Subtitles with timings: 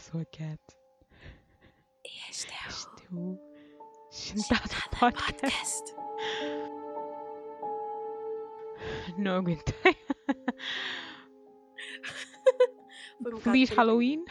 [0.00, 0.60] sou a Cat.
[2.04, 3.38] E este é Este é o
[4.10, 4.62] Sentada
[4.98, 5.92] Podcast.
[5.92, 5.94] podcast.
[9.18, 9.74] Não aguentei.
[13.22, 14.24] Um Feliz Halloween.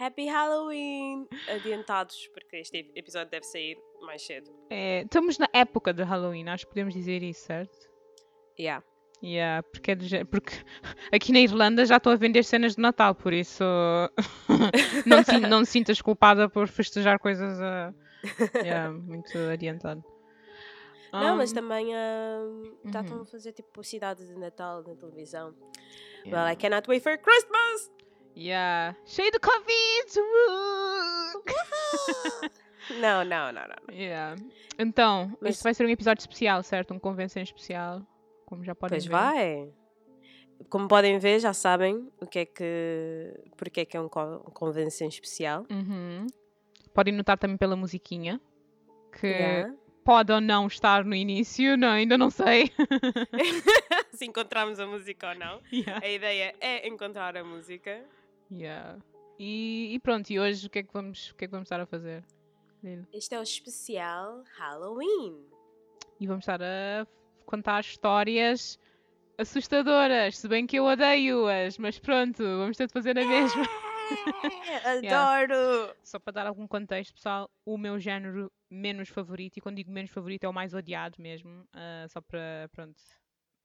[0.00, 1.28] Happy Halloween!
[1.46, 4.50] Adiantados, porque este episódio deve sair mais cedo.
[4.70, 7.90] É, estamos na época de Halloween, acho que podemos dizer isso, certo?
[8.58, 8.82] Yeah.
[9.22, 10.52] Yeah, porque, é porque
[11.12, 13.62] aqui na Irlanda já estão a vender cenas de Natal, por isso
[15.06, 17.92] não, te, não te sintas culpada por festejar coisas a,
[18.64, 20.02] yeah, muito adiantado.
[21.12, 23.22] Não, mas Um, também uh, já estão uhum.
[23.22, 25.54] a fazer tipo publicidade de Natal na televisão.
[26.24, 26.44] yeah.
[26.44, 27.90] Well, I cannot wait for Christmas!
[28.36, 28.96] Yeah.
[29.04, 30.20] Cheio de Covid!
[33.00, 33.94] não, não, não, não.
[33.94, 34.36] Yeah.
[34.78, 36.94] Então, Mas- este vai ser um episódio especial, certo?
[36.94, 38.02] Um convenção especial,
[38.50, 39.10] como já podem Pois ver.
[39.12, 39.72] vai.
[40.68, 43.34] Como podem ver, já sabem o que é que.
[43.56, 45.64] porque é que é um, co- convenção especial.
[45.70, 46.26] Uhum.
[46.92, 48.38] Podem notar também pela musiquinha,
[49.18, 49.74] que Yeah.
[50.04, 52.70] pode ou não estar no início, não, ainda não sei.
[54.12, 55.60] Se encontrarmos a música ou não.
[55.72, 56.04] Yeah.
[56.04, 58.04] A ideia é encontrar a música.
[58.52, 58.98] Yeah.
[59.38, 61.66] E, e pronto, e hoje o que é que vamos, o que é que vamos
[61.66, 62.22] estar a fazer?
[62.84, 63.06] Lilo?
[63.14, 65.38] Este é o especial Halloween.
[66.20, 67.06] E vamos estar a
[67.50, 68.78] contar histórias
[69.36, 73.64] assustadoras, se bem que eu odeio-as, mas pronto, vamos ter de fazer a mesma.
[74.84, 75.96] Adoro!
[76.04, 80.10] Só para dar algum contexto, pessoal, o meu género menos favorito, e quando digo menos
[80.10, 83.00] favorito é o mais odiado mesmo, ah, só para, pronto,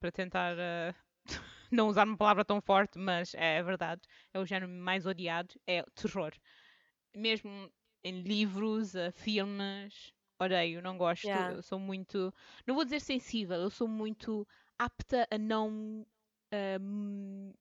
[0.00, 0.94] para tentar ah,
[1.70, 4.02] não usar uma palavra tão forte, mas é verdade,
[4.34, 6.32] é o género mais odiado, é terror.
[7.14, 7.70] Mesmo
[8.02, 11.56] em livros, ah, filmes, odeio, não gosto, Yeah.
[11.56, 12.32] eu sou muito,
[12.66, 14.46] não vou dizer sensível, eu sou muito
[14.78, 16.06] apta a não,
[16.52, 17.52] ahm,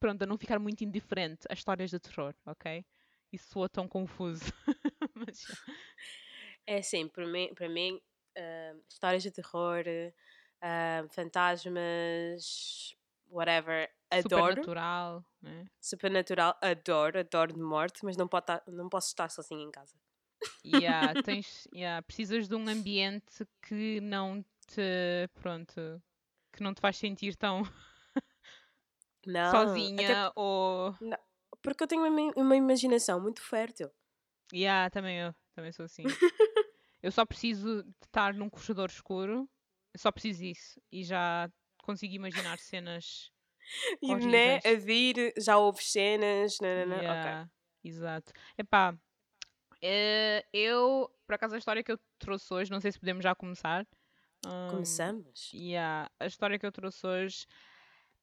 [0.00, 2.84] pronto, a não ficar muito indiferente a histórias de terror, ok?
[3.32, 4.44] Isso soa tão confuso.
[5.14, 5.48] Mas,
[6.66, 8.00] É assim, para mim, para mim
[8.36, 9.84] ah, histórias de terror,
[10.60, 12.94] ah, fantasmas,
[13.28, 14.68] whatever, adoro.
[14.70, 15.68] supernatural, né?
[15.80, 19.96] Supernatural, adoro, adoro de morte, mas não, pode tá- não posso estar sozinha em casa.
[20.64, 26.02] Yeah, tens, yeah, precisas de um ambiente que não te, pronto,
[26.52, 27.62] que não te faz sentir tão
[29.26, 30.94] Não, sozinha até ou...
[31.62, 33.90] porque eu tenho uma, uma imaginação muito fértil.
[34.52, 36.04] Yeah, também eu, também sou assim.
[37.02, 39.48] eu só preciso de estar num corredor escuro,
[39.92, 43.30] eu só preciso disso e já consigo imaginar cenas
[44.02, 47.30] E né, a vir, já houve cenas, nanana, ok.
[47.30, 47.48] Yeah,
[47.82, 48.32] Exato.
[48.58, 48.96] Epá,
[50.52, 53.86] eu, por acaso, a história que eu trouxe hoje, não sei se podemos já começar.
[54.46, 55.50] Hum, Começamos?
[55.54, 57.46] yeah, a história que eu trouxe hoje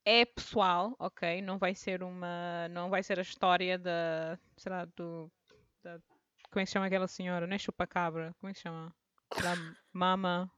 [0.06, 1.41] é pessoal, ok?
[1.41, 2.68] Não vai ser uma.
[2.69, 4.38] Não vai ser a história da.
[4.58, 5.31] Sei lá, do.
[5.84, 6.00] da-
[6.50, 7.47] como é que se chama aquela senhora?
[7.47, 8.34] Não é chupacabra?
[8.40, 8.94] Como é que se chama?
[9.41, 9.56] Da
[9.91, 10.52] mama.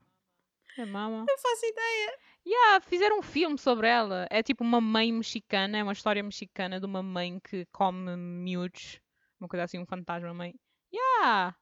[0.76, 1.24] É mama?
[1.26, 2.18] Não faço ideia.
[2.46, 4.26] Yeah, fizeram um filme sobre ela.
[4.30, 9.00] É tipo uma mãe mexicana, é uma história mexicana de uma mãe que come miúdos.
[9.40, 10.54] Uma coisa assim, um fantasma, mãe.
[10.90, 11.52] Yeah!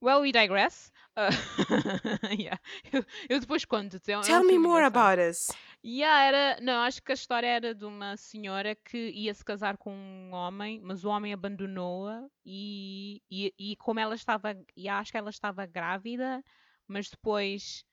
[0.00, 0.90] Well, we digress.
[1.16, 1.32] Uh,
[2.38, 2.58] yeah.
[2.92, 4.12] eu, eu depois conto-te.
[4.12, 5.48] É um- um Tell me more about us.
[5.82, 9.76] Yeah, era, não, acho que a história era de uma senhora que ia se casar
[9.78, 15.12] com um homem, mas o homem abandonou-a e, e, e como ela estava, e acho
[15.12, 16.42] que ela estava grávida,
[16.86, 17.84] mas depois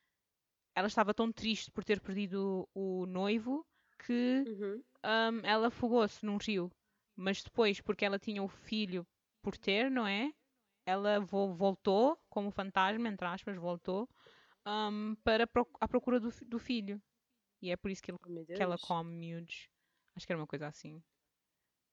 [0.75, 3.65] ela estava tão triste por ter perdido o, o noivo
[4.05, 4.83] que Uhum.
[5.05, 6.69] hum, ela afogou-se num rio.
[7.15, 9.05] Mas depois, porque ela tinha o filho
[9.43, 10.33] por ter, não é?
[10.85, 14.09] Ela vo- voltou, como fantasma, entre aspas, voltou,
[14.67, 17.01] hum, para pro- à procura do, do filho.
[17.61, 19.69] E é por isso que, ele- Oh, que ela come miúdos.
[20.15, 21.01] Acho que era uma coisa assim.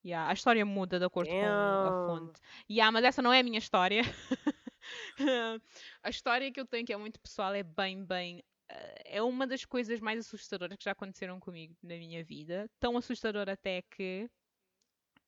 [0.05, 2.07] Yeah, a história muda de acordo com a Damn.
[2.07, 2.41] fonte.
[2.71, 4.01] Yeah, mas essa não é a minha história.
[6.03, 8.43] a história que eu tenho, que é muito pessoal, é bem, bem.
[8.71, 12.69] eh, É uma das coisas mais assustadoras que já aconteceram comigo na minha vida.
[12.81, 14.29] Tão assustadora até que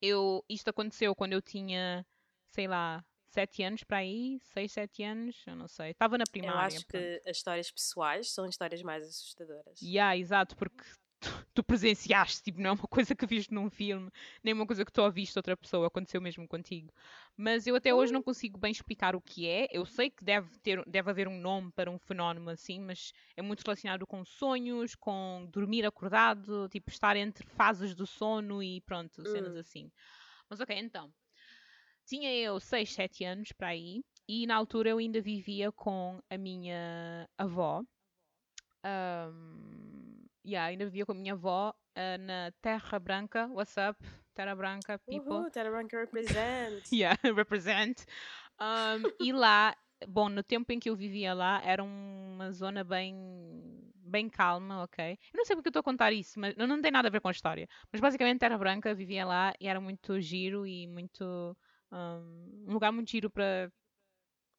[0.01, 0.43] eu.
[0.49, 2.05] Isto aconteceu quando eu tinha,
[2.53, 5.91] sei lá, sete anos para aí, seis, sete anos, eu não sei.
[5.91, 6.67] Estava na Eu primária.
[6.77, 7.05] acho pronto.
[7.23, 9.79] que as histórias pessoais são histórias mais assustadoras.
[9.81, 10.83] Yeah, exato, porque
[11.19, 14.11] tu, tu presenciaste, tipo, não é uma coisa que viste num filme,
[14.43, 16.93] nem uma coisa que tu ouviste outra pessoa, aconteceu mesmo contigo.
[17.35, 19.67] Mas eu até hoje não consigo bem explicar o que é.
[19.71, 23.41] Eu sei que deve, ter, deve haver um nome para um fenómeno assim, mas é
[23.41, 29.25] muito relacionado com sonhos, com dormir acordado, tipo, estar entre fases do sono e pronto,
[29.25, 29.59] cenas Hum.
[29.59, 29.91] assim.
[30.49, 31.11] Mas ok, então.
[32.05, 36.37] Tinha eu 6, 7 anos para aí, e na altura eu ainda vivia com a
[36.37, 37.83] minha avó.
[38.85, 43.97] Um, yeah, ainda vivia com a minha avó ah, na Terra Branca, what's up?
[44.33, 45.33] Terra Branca, people.
[45.33, 46.83] Uhul, Terra Branca represent.
[46.91, 48.05] yeah, represent.
[48.59, 49.75] Um, e lá,
[50.07, 53.13] bom, no tempo em que eu vivia lá, era uma zona bem,
[53.95, 55.17] bem calma, ok?
[55.33, 57.11] Eu não sei porque eu estou a contar isso, mas não, não tem nada a
[57.11, 57.67] ver com a história.
[57.91, 61.55] Mas basicamente, Terra Branca vivia lá e era muito giro e muito.
[61.93, 63.71] Um, um lugar muito giro para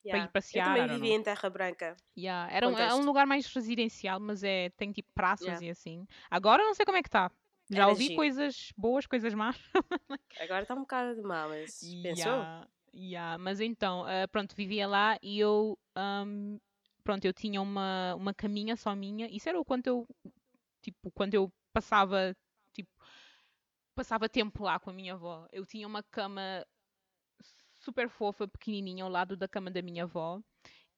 [0.04, 0.28] Yeah.
[0.28, 0.68] ir passear.
[0.68, 1.20] Eu também don't vivi know.
[1.20, 1.96] em Terra Branca.
[2.16, 5.66] Yeah, Era um, é um lugar mais residencial, mas é, tem tipo praças Yeah.
[5.66, 6.06] e assim.
[6.30, 7.30] Agora não sei como é que está.
[7.70, 8.16] Já Era ouvi giro.
[8.16, 9.56] coisas boas, coisas más.
[10.38, 12.32] Agora está um bocado de mal, mas pensou?
[12.32, 13.38] Yeah, yeah.
[13.38, 16.58] Mas então, ah, pronto, vivia lá e eu, ahm,
[17.02, 19.26] pronto, eu tinha uma, uma caminha só minha.
[19.28, 20.06] Isso era o quanto eu,
[20.82, 22.36] tipo, quando eu passava,
[22.74, 22.90] tipo,
[23.94, 25.46] passava tempo lá com a minha avó.
[25.52, 26.64] Eu tinha uma cama
[27.84, 30.40] super fofa, pequenininha, ao lado da cama da minha avó.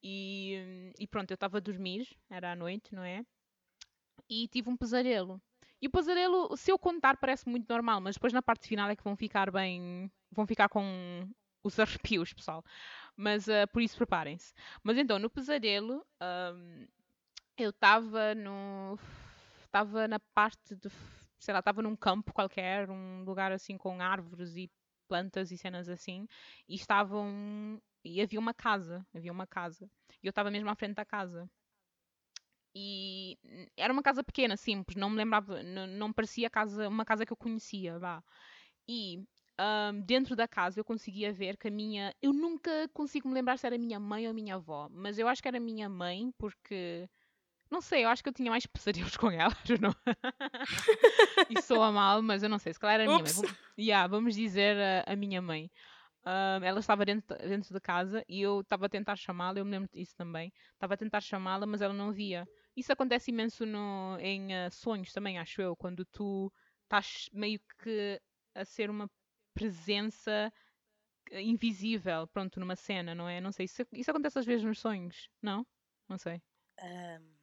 [0.03, 3.25] E, e pronto, eu estava a dormir, era à noite, não é?
[4.29, 5.41] E tive um pesadelo.
[5.81, 8.97] E o pesadelo, se eu contar, parece muito normal, mas depois na parte final é
[8.97, 10.11] que vão ficar bem.
[10.31, 11.29] vão ficar com
[11.63, 12.65] os arrepios, pessoal.
[13.17, 14.53] Mas ah, por isso preparem-se.
[14.83, 16.87] Mas então, no pesadelo, ahm,
[17.59, 18.99] eu estava no.
[19.65, 20.89] estava na parte de.
[21.39, 24.71] sei lá, estava num campo qualquer, um lugar assim com árvores e
[25.07, 26.27] plantas e cenas assim,
[26.69, 27.81] e estavam.
[28.05, 29.91] e havia uma casa, havia uma casa.
[30.23, 31.49] E eu estava mesmo à frente da casa.
[32.75, 33.39] E
[33.77, 37.33] era uma casa pequena, simples, não me lembrava, não, não parecia casa, uma casa que
[37.33, 38.23] eu conhecia, vá.
[38.89, 39.25] E
[39.59, 42.15] ahm, dentro da casa eu conseguia ver que a minha.
[42.23, 45.43] Eu nunca consigo me lembrar se era minha mãe ou minha avó, mas eu acho
[45.43, 47.09] que era minha mãe porque.
[47.71, 49.95] Não sei, eu acho que eu tinha mais pesadelos com ela, não.
[51.51, 53.31] e soa mal, mas eu não sei, se calhar era a minha mãe.
[53.33, 53.37] Ups.
[53.43, 54.77] Vamos- Yeah, vamos dizer
[55.07, 55.71] a, a minha mãe.
[56.25, 59.71] Ahm, ela estava dentro, dentro de casa e eu estava a tentar chamá-la, eu me
[59.73, 60.53] lembro disso também.
[60.73, 62.49] Estava a tentar chamá-la, mas ela não via.
[62.77, 66.53] Isso acontece imenso no, em ah, sonhos também, acho eu, quando tu
[66.85, 68.21] estás meio que
[68.55, 69.09] a ser uma
[69.55, 70.53] presença
[71.31, 73.41] eh, invisível, pronto, numa cena, não é?
[73.41, 75.67] Não sei, isso, isso acontece às vezes nos sonhos, não?
[76.09, 76.43] Não sei.
[76.81, 77.36] Ahm,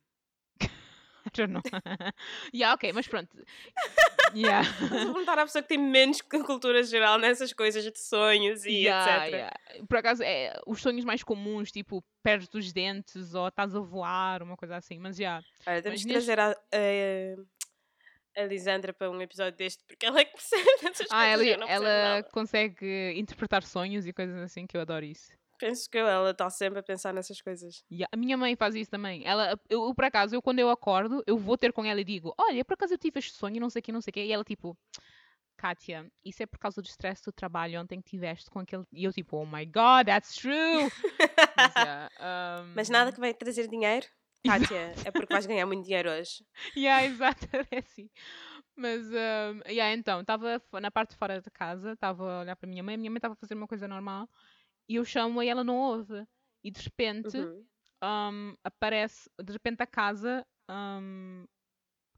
[1.47, 1.61] Know.
[2.53, 3.35] yeah, ok, mas pronto.
[4.35, 4.67] Yeah.
[4.67, 8.71] Estás a perguntar à pessoa que tem menos cultura geral nessas coisas de sonhos e
[8.85, 9.35] Yeah, etc.
[9.35, 9.85] yeah.
[9.87, 14.41] Por acaso, é, os sonhos mais comuns, tipo, perdes dos dentes ou estás a voar,
[14.41, 15.39] uma coisa assim, mas já.
[15.67, 16.49] Olha, temos Mas que neste- trazer a,
[18.37, 21.47] a, a Lisandra para um episódio deste, porque ela é que percebe dessas Ah, coisas.
[21.47, 22.29] ela, não percebo ela nada.
[22.31, 25.31] consegue interpretar sonhos e coisas assim, que eu adoro isso.
[25.63, 27.86] Penso que eu, ela está sempre a pensar nessas coisas.
[27.89, 29.25] Yeah, A minha mãe faz isso também.
[29.25, 32.04] Ela, eu, eu, por acaso, eu quando eu acordo, eu vou ter com ela e
[32.04, 34.13] digo: Olha, por acaso eu tive este sonho, não sei o que, não sei o
[34.13, 34.25] que.
[34.25, 34.77] E ela, tipo,
[35.56, 38.83] Kátia, isso é por causa do stress do trabalho ontem que tiveste com aquele.
[38.92, 40.92] E eu, tipo, Oh my god, that's true!
[41.56, 42.10] Mas, yeah,
[42.75, 44.06] Mas um, nada que vai trazer dinheiro,
[44.45, 46.45] Kátia, é porque vais ganhar muito dinheiro hoje.
[46.75, 48.10] Yeah, exato, é assim.
[48.75, 52.68] Mas, um, yeah, então, estava na parte de fora da casa, estava a olhar para
[52.68, 54.27] a minha mãe, a minha mãe estava a fazer uma coisa normal
[54.88, 56.25] e eu chamo-a e ela não ouve.
[56.63, 57.65] E de repente Uhum.
[58.03, 61.45] um, aparece, de repente a casa um,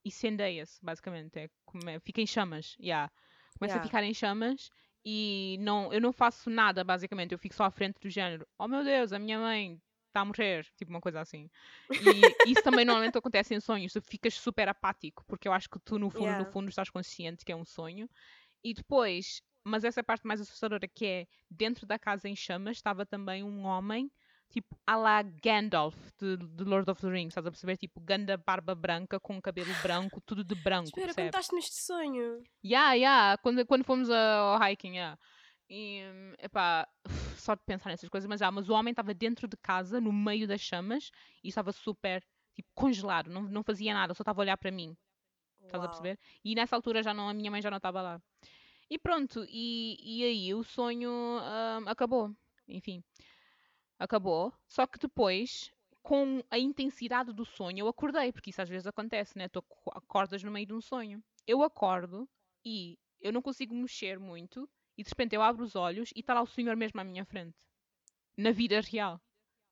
[0.03, 1.37] incendeia-se, basicamente.
[1.39, 1.49] É,
[1.87, 3.11] é- fica em chamas, yeah.
[3.57, 3.79] Começa Yeah.
[3.79, 4.69] a ficar em chamas
[5.05, 7.31] e não, eu não faço nada, basicamente.
[7.31, 8.45] Eu fico só à frente do género.
[8.59, 10.65] Oh meu Deus, a minha mãe está a morrer.
[10.77, 11.49] Tipo uma coisa assim.
[11.97, 13.93] E isso também normalmente acontece em sonhos.
[13.93, 16.39] Tu ficas super apático, porque eu acho que tu, no fundo, Yeah.
[16.45, 18.09] no fundo, estás consciente que é um sonho.
[18.63, 22.35] E depois, mas essa é a parte mais assustadora que é dentro da casa em
[22.35, 24.11] chamas estava também um homem,
[24.49, 27.77] tipo, à la Gandalf de, de Lord of the Rings, estás a perceber?
[27.77, 31.31] Tipo, ganda barba branca com cabelo branco, tudo de branco, Espera, percebes?
[31.31, 32.43] contaste neste sonho.
[32.63, 35.17] Yeah, yeah, quando, quando fomos ao hiking, yeah.
[35.67, 36.01] E,
[36.39, 36.87] epá,
[37.37, 40.13] só de pensar nessas coisas, mas, ah, mas o homem estava dentro de casa, no
[40.13, 41.09] meio das chamas,
[41.43, 44.95] e estava super, tipo, congelado, não, não fazia nada, só estava a olhar para mim,
[45.63, 46.19] estás a perceber?
[46.43, 48.21] E nessa altura já não, a minha mãe já não estava lá.
[48.89, 52.35] E pronto, e, e aí o sonho hum, acabou,
[52.67, 53.03] enfim,
[53.99, 55.71] acabou, só que depois,
[56.03, 59.49] com a intensidade do sonho, eu acordei, porque isso às vezes acontece, né?
[59.49, 61.23] Tu aco- acordas no meio de um sonho.
[61.47, 62.29] Eu acordo
[62.65, 66.33] e eu não consigo mexer muito, e de repente eu abro os olhos e está
[66.33, 67.55] lá o senhor mesmo à minha frente,
[68.37, 69.21] na vida real.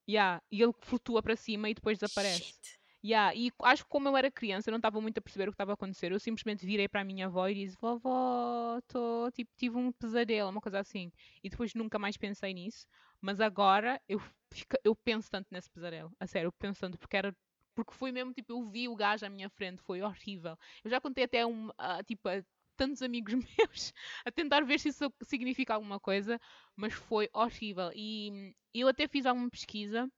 [0.10, 2.46] Yeah, e ele flutua para cima e depois desaparece.
[2.46, 2.80] Shit.
[3.06, 5.52] Yeah, e acho que como eu era criança, eu não estava muito a perceber o
[5.52, 6.12] que estava a acontecer.
[6.14, 10.50] Eu simplesmente virei para a minha avó e disse: Vovó, tô, tipo, tive um pesadelo,
[10.50, 11.12] uma coisa assim.
[11.44, 12.88] E depois nunca mais pensei nisso.
[13.20, 14.20] Mas agora eu,
[14.54, 16.12] fico- eu penso tanto nesse pesadelo.
[16.20, 17.36] A sério, eu penso tanto porque era.
[17.76, 20.58] Porque foi mesmo, tipo, eu vi o gajo à minha frente, foi horrível.
[20.84, 22.42] Eu já contei até um, a, tipo, a
[22.78, 23.94] tantos amigos meus
[24.26, 26.40] a tentar ver se isso significa alguma coisa,
[26.76, 27.92] mas foi horrível.
[27.96, 30.10] E eu até fiz alguma pesquisa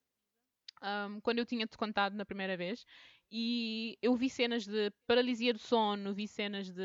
[0.84, 2.86] um, quando eu tinha-te contado na primeira vez,
[3.32, 6.82] E eu vi cenas de paralisia do sono, vi cenas de,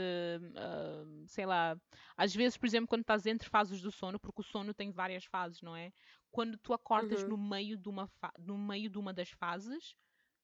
[0.56, 1.76] ah, sei lá,
[2.16, 5.24] às vezes, por exemplo, quando estás entre fases do sono, porque o sono tem várias
[5.24, 5.92] fases, não é?
[6.30, 7.26] Quando tu acordas Uhum.
[7.26, 9.94] no meio de uma no meio de uma das fases,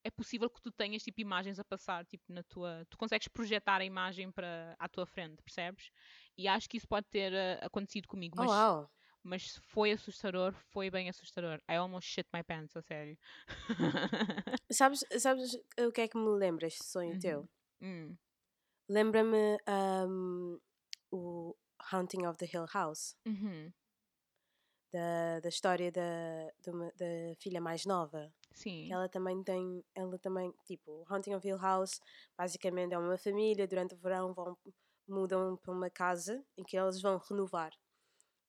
[0.04, 3.80] é possível que tu tenhas tipo imagens a passar, tipo na tua, tu consegues projetar
[3.80, 5.90] a imagem para à tua frente, percebes?
[6.38, 8.90] E acho que isso pode ter ah, acontecido comigo, Oh, mas uau.
[9.26, 11.58] Mas foi assustador, foi bem assustador.
[11.70, 13.16] I almost shit my pants, a sério.
[14.78, 15.50] Sabes, sabes
[15.86, 17.18] o que é que me lembra este sonho Uhum.
[17.18, 17.48] teu?
[17.80, 18.16] Hum,
[18.88, 20.58] Lembra-me ahm,
[21.12, 21.54] o
[21.92, 23.72] Haunting of the Hill House, uhum,
[24.92, 26.46] da, da história da,
[26.96, 28.32] da filha mais nova.
[28.54, 28.86] Sim.
[28.86, 32.00] que ela também tem, ela também, tipo, Haunting of Hill House,
[32.38, 34.56] basicamente é uma família, durante o verão vão,
[35.08, 37.72] mudam para uma casa em que eles vão renovar.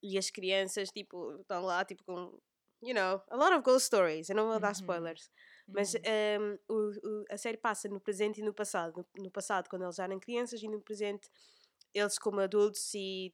[0.03, 2.39] E as crianças, tipo, estão lá, tipo, com,
[2.83, 4.73] you know, a lot of ghost stories, eu não vou dar Uhum.
[4.73, 5.29] spoilers,
[5.73, 6.03] mas Uhum.
[6.03, 8.93] ehm, o, o- a série passa no presente e no passado.
[9.17, 11.29] No, no passado, quando eles eram crianças, e no presente,
[11.93, 13.33] eles como adultos e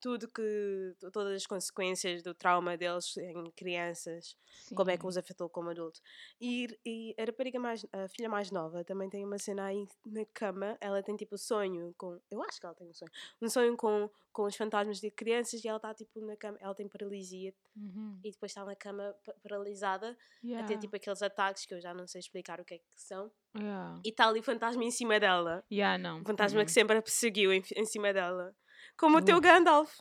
[0.00, 4.36] tudo que, todas as consequências do trauma deles em crianças
[4.74, 5.08] como é que Sim.
[5.08, 6.00] os afetou como adulto.
[6.40, 10.24] E, e a rapariga mais, a filha mais nova também tem uma cena aí na
[10.32, 13.10] cama, ela tem tipo sonho com, eu acho que ela tem um sonho,
[13.42, 16.74] um sonho com, com os fantasmas de crianças e ela está tipo na cama, ela
[16.74, 18.18] tem paralisia Uhum.
[18.24, 20.66] e depois está na cama pa- paralisada a Yeah.
[20.66, 23.30] ter tipo aqueles ataques que eu já não sei explicar o que é que são
[23.54, 24.00] Yeah.
[24.04, 26.20] e está ali o fantasma em cima dela, Yeah, não.
[26.22, 26.74] o fantasma que Mm-mm.
[26.74, 28.56] sempre a perseguiu em, em cima dela,
[28.96, 29.40] como o teu.
[29.40, 30.00] Gandalf.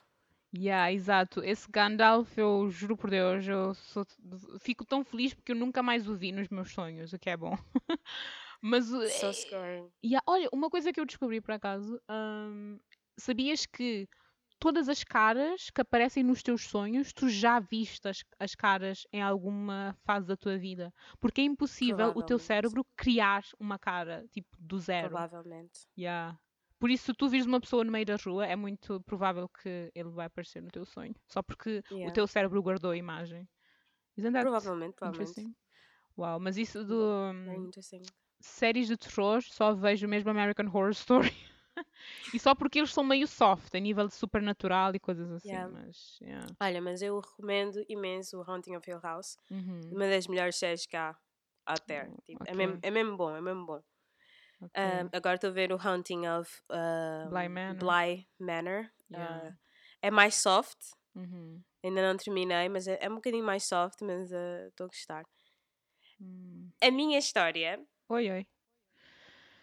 [0.58, 1.44] Yeah, exato.
[1.44, 4.06] Esse Gandalf, eu juro por Deus, eu sou-
[4.62, 7.36] fico tão feliz porque eu nunca mais o vi nos meus sonhos, o que é
[7.36, 7.58] bom.
[8.62, 9.90] Mas So é- scaring.
[10.02, 12.80] e há- olha, uma coisa que eu descobri por acaso, hum,
[13.18, 14.08] sabias que
[14.58, 19.22] todas as caras que aparecem nos teus sonhos, tu já viste as, as caras em
[19.22, 20.94] alguma fase da tua vida?
[21.20, 25.10] Porque é impossível o teu cérebro criar uma cara, tipo, do zero.
[25.10, 25.82] Provavelmente.
[25.98, 26.40] Yeah.
[26.79, 29.91] Por isso, se tu vires uma pessoa no meio da rua, é muito provável que
[29.96, 31.15] ele vai aparecer no teu sonho.
[31.27, 32.13] Só porque o Yeah.
[32.13, 33.48] teu cérebro guardou a imagem.
[34.15, 35.55] Provavelmente, provavelmente.
[36.17, 37.70] Uau, mas isso do hum,
[38.39, 41.34] séries de terror, só vejo mesmo American Horror Story.
[42.34, 45.50] e só porque eles são meio soft, a nível de supernatural e coisas assim.
[45.50, 45.70] Yeah.
[45.72, 46.48] Mas, yeah.
[46.62, 49.38] Olha, mas eu recomendo imenso o Haunting of Hill House.
[49.51, 49.82] Uhum.
[49.91, 51.15] Uma das melhores séries que há
[51.65, 52.10] out there.
[52.10, 52.58] Oh, Tipo, é, ok.
[52.58, 53.82] mesmo, é mesmo bom, é mesmo bom.
[54.62, 54.83] Ok.
[54.83, 57.79] Um, agora estou a ver o Haunting of um, Bly Manor.
[57.79, 58.91] Bly Manor.
[59.12, 59.50] Yeah.
[59.50, 59.53] Uh,
[60.01, 60.77] é mais soft.
[61.15, 61.63] Uhum.
[61.83, 65.24] Ainda não terminei, mas é, é um bocadinho mais soft, mas uh, estou a gostar.
[66.19, 66.69] Hum.
[66.81, 68.47] A minha história, Oi, oi.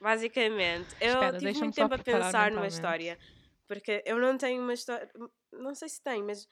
[0.01, 3.19] basicamente, eu Espera, tive muito tempo a pensar numa história.
[3.69, 5.09] Porque eu não tenho uma história.
[5.53, 6.47] Não sei se tenho, mas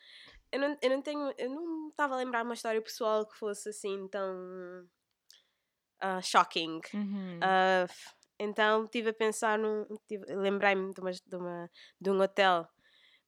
[0.52, 1.34] eu não, eu não tenho.
[1.36, 4.88] Eu não estava a lembrar uma história pessoal que fosse assim tão.
[6.00, 6.80] ah, shocking.
[6.94, 7.38] Uhum.
[7.42, 9.86] Ah, f- então estive a pensar num.
[10.28, 11.70] Lembrei-me de, uma, de, uma,
[12.00, 12.68] de um hotel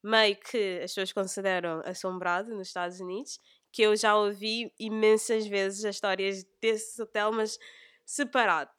[0.02, 3.38] meio que as pessoas consideram assombrado nos Estados Unidos,
[3.71, 7.59] que eu já ouvi imensas vezes as histórias desse hotel, mas
[8.04, 8.73] separado.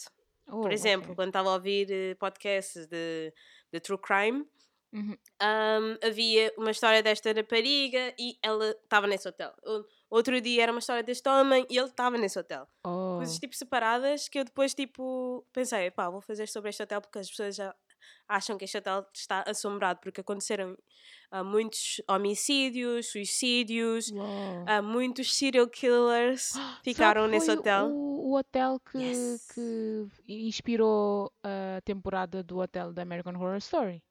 [0.47, 1.15] Oh, Por exemplo, ok.
[1.15, 3.33] quando estava a ouvir eh, podcasts de,
[3.71, 4.45] de True Crime,
[4.93, 5.17] Uhum.
[5.41, 9.53] um, havia uma história desta rapariga e ela estava nesse hotel.
[10.13, 12.67] Outro dia era uma história deste homem e ele estava nesse hotel.
[12.85, 13.15] Oh.
[13.17, 17.17] Coisas tipo separadas que eu depois tipo pensei, pá, vou fazer sobre este hotel porque
[17.17, 17.73] as pessoas já
[18.27, 20.77] acham que este hotel está assombrado porque aconteceram
[21.31, 24.11] ah, muitos homicídios, suicídios,
[24.67, 26.51] ah, muitos serial killers
[26.83, 27.87] ficaram nesse hotel.
[27.87, 29.47] O, o hotel que, Yes.
[29.51, 34.03] que inspirou a temporada do hotel da American Horror Story.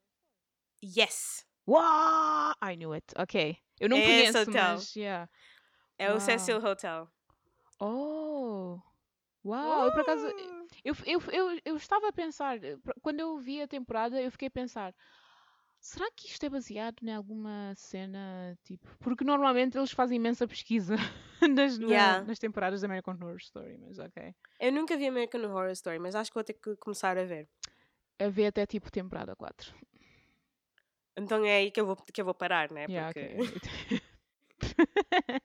[0.82, 1.46] Yes!
[1.68, 2.54] Uau!
[2.60, 3.06] I knew it.
[3.16, 3.56] Ok.
[3.78, 4.72] Eu não É esse conheço, hotel.
[4.74, 5.28] mas yeah.
[6.02, 6.20] É o Uau.
[6.20, 7.08] Cecil Hotel.
[7.78, 8.80] Oh!
[9.44, 9.84] Uau!
[9.86, 10.26] Eu por acaso.
[10.84, 14.48] Eu, eu, eu, eu estava a pensar, eh, quando eu vi a temporada, eu fiquei
[14.48, 14.92] a pensar.
[15.80, 18.86] Será que isto é baseado em alguma cena, tipo...
[18.98, 20.96] Porque normalmente eles fazem imensa pesquisa
[21.48, 22.24] nas, na- Yeah.
[22.26, 24.34] nas temporadas da American Horror Story, mas ok.
[24.58, 27.48] Eu nunca vi American Horror Story, mas acho que vou ter que começar a ver.
[28.18, 29.72] A ver até tipo temporada 4.
[31.16, 32.86] Então é aí que eu vou, que eu vou parar, né?
[32.88, 33.36] Yeah, Porque...
[33.36, 34.02] ok.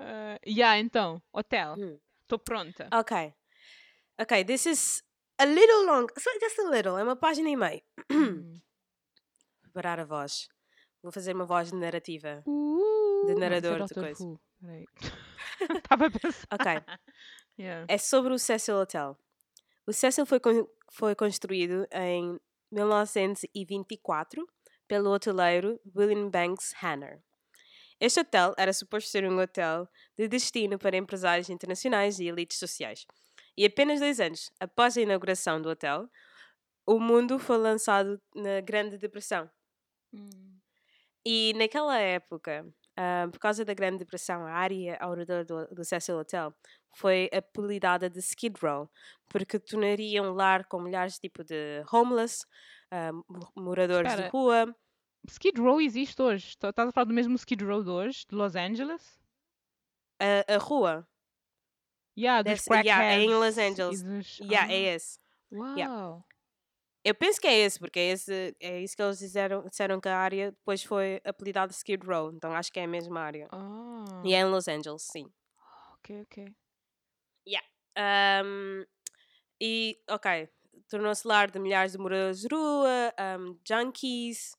[0.00, 1.74] uh, yeah, então, hotel.
[1.78, 1.98] Hum.
[2.22, 2.88] Estou pronta.
[2.92, 3.34] Ok.
[4.20, 5.02] Ok, this is
[5.38, 6.06] a little long.
[6.18, 6.96] so Just a little.
[6.98, 7.82] É uma página e meia.
[8.10, 8.60] Hum.
[9.62, 10.48] Preparar a voz.
[11.02, 12.42] Vou fazer uma voz narrativa.
[12.46, 14.40] Uh, De narrador de coisa.
[15.60, 16.46] Estava a pensar.
[16.52, 16.66] Ok.
[17.56, 17.86] Yeah.
[17.88, 19.16] É sobre o Cecil Hotel.
[19.86, 22.36] O Cecil foi, con- foi construído em
[22.72, 24.44] 1924
[24.88, 27.22] pelo hoteleiro William Banks Hanner.
[28.00, 33.06] Este hotel era suposto ser um hotel de destino para empresários internacionais e elites sociais.
[33.56, 36.08] E apenas dois anos após a inauguração do hotel,
[36.86, 39.48] o mundo foi lançado na Grande Depressão.
[40.12, 40.58] Hum.
[41.24, 45.84] E naquela época, ah, por causa da Grande Depressão, a área ao redor do, do
[45.84, 46.52] Cecil Hotel
[46.96, 48.90] foi apelidada de Skid Row,
[49.28, 52.44] porque tornaria um lar com milhares tipo de homeless,
[53.28, 54.30] mo- moradores de Espera.
[54.30, 54.76] rua.
[55.28, 56.56] Skid Row existe hoje.
[56.58, 59.18] Tá- Estás a falar do mesmo Skid Row de hoje, de Los Angeles?
[60.20, 61.06] A, a rua,
[62.16, 64.02] Yeah, dos Desse- yeah, é em crackheads Los Angeles.
[64.02, 65.18] dos- yeah, é Ah, esse.
[65.52, 66.24] Uau!
[67.04, 70.08] Eu penso que é esse, porque é, esse, é isso que eles disseram, disseram que
[70.08, 73.48] a área depois foi apelidada Skid Row, então acho que é a mesma área.
[73.50, 75.30] Ah, E é em Los Angeles, sim.
[75.94, 76.54] ok, ok.
[77.96, 78.84] Um,
[79.60, 80.48] e, ok,
[80.88, 84.56] tornou-se lar de milhares de moradores de rua, um, junkies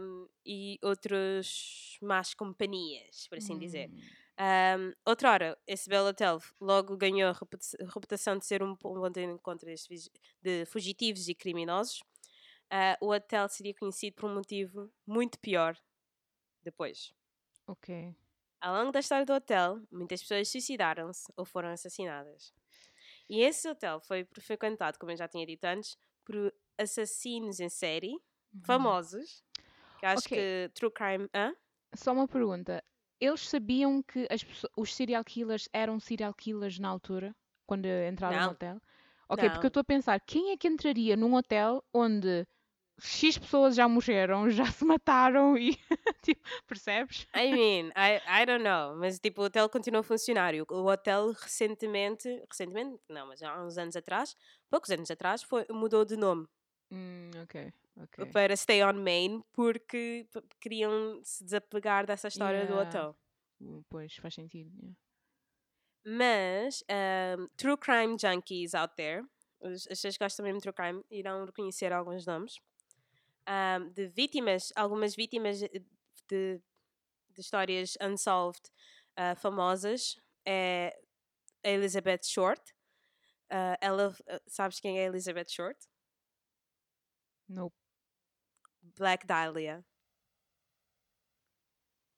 [0.00, 3.90] um, e outras más companhias, por assim dizer.
[3.90, 8.92] Hum, Um, outrora, esse belo hotel logo ganhou a reputa- reputação de ser um po-
[8.94, 10.10] ponto de encontro de fug-
[10.42, 12.00] de fugitivos e criminosos.
[12.70, 15.76] Ah, o hotel seria conhecido por um motivo muito pior
[16.64, 17.14] depois.
[17.66, 17.88] Ok.
[18.60, 22.52] Ao longo da história do hotel, muitas pessoas suicidaram-se ou foram assassinadas.
[23.28, 28.14] E esse hotel foi frequentado, como eu já tinha dito antes, por assassinos em série,
[28.54, 28.62] Uhum.
[28.64, 29.44] famosos,
[30.06, 30.36] que acho Ok.
[30.36, 31.28] que True Crime...
[31.34, 31.54] Hã?
[31.94, 32.82] Só uma pergunta.
[33.20, 34.44] Eles sabiam que as
[34.76, 37.34] os serial killers eram serial killers na altura,
[37.66, 38.52] quando entraram no Não.
[38.52, 38.80] hotel?
[39.28, 39.64] Ok, porque Não.
[39.64, 42.46] eu estou a pensar, quem é que entraria num hotel onde
[43.00, 45.76] X pessoas já morreram, já se mataram e.
[46.22, 47.26] tipo, percebes?
[47.34, 50.54] I mean, I, I don't know, mas tipo, o hotel continua a funcionar.
[50.54, 54.36] O o hotel recentemente, recentemente, não, mas há uns anos atrás,
[54.70, 56.46] poucos anos atrás, foi, mudou de nome
[56.90, 58.26] Hum, ok, ok.
[58.32, 60.28] para Stay on Main porque
[60.60, 62.88] queriam se desapegar dessa história do Yeah.
[62.88, 63.16] hotel.
[63.60, 64.70] Uh, Pois, faz sentido.
[64.78, 64.96] yeah.
[66.04, 66.84] Mas,
[67.38, 69.24] um, True Crime Junkies out there,
[69.62, 72.60] as pessoas que gostam mesmo de True Crime, irão reconhecer alguns nomes
[73.48, 75.82] um, de vítimas, algumas vítimas de,
[76.28, 76.62] de,
[77.38, 78.70] histórias unsolved
[79.18, 80.16] uh, famosas.
[80.44, 80.96] É
[81.64, 82.62] a Elizabeth Short.
[83.50, 84.14] Uh, ela,
[84.46, 85.78] sabes quem é a Elizabeth Short?
[87.48, 87.74] Nope.
[88.98, 89.84] Black Dahlia.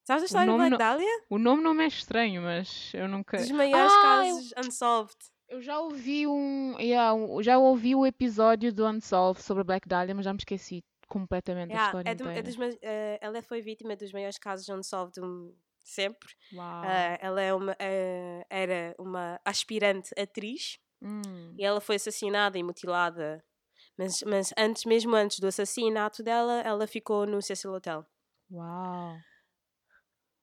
[0.05, 1.23] Sabes a história de Black não- Dahlia?
[1.29, 3.37] O nome não me é estranho, mas eu nunca.
[3.37, 4.03] Dos maiores Ah, eu-
[4.35, 5.17] casos unsolved.
[5.49, 6.79] Eu já ouvi um.
[6.79, 10.85] yeah, um- já ouvi o episódio do Unsolved sobre Black Dahlia, mas já me esqueci
[11.09, 12.43] completamente da Yeah, história é do- é inteira.
[12.43, 16.29] dos ma- eh, ela foi vítima dos maiores casos unsolved de sempre.
[16.55, 16.83] Uau.
[16.85, 22.63] Ah, ela é uma, eh, era uma aspirante atriz Hum, e ela foi assassinada e
[22.63, 23.43] mutilada.
[23.99, 28.07] Mas, mas antes, mesmo antes do assassinato dela, ela ficou no Cecil Hotel.
[28.51, 29.19] Uau.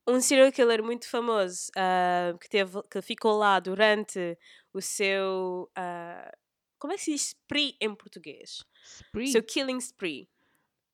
[0.07, 4.37] Um serial killer muito famoso ah, que, teve, que ficou lá durante
[4.73, 5.71] o seu.
[5.75, 6.29] ah,
[6.77, 8.63] como é que se diz spree em português?
[8.83, 9.27] Spree.
[9.29, 10.29] Seu killing spree.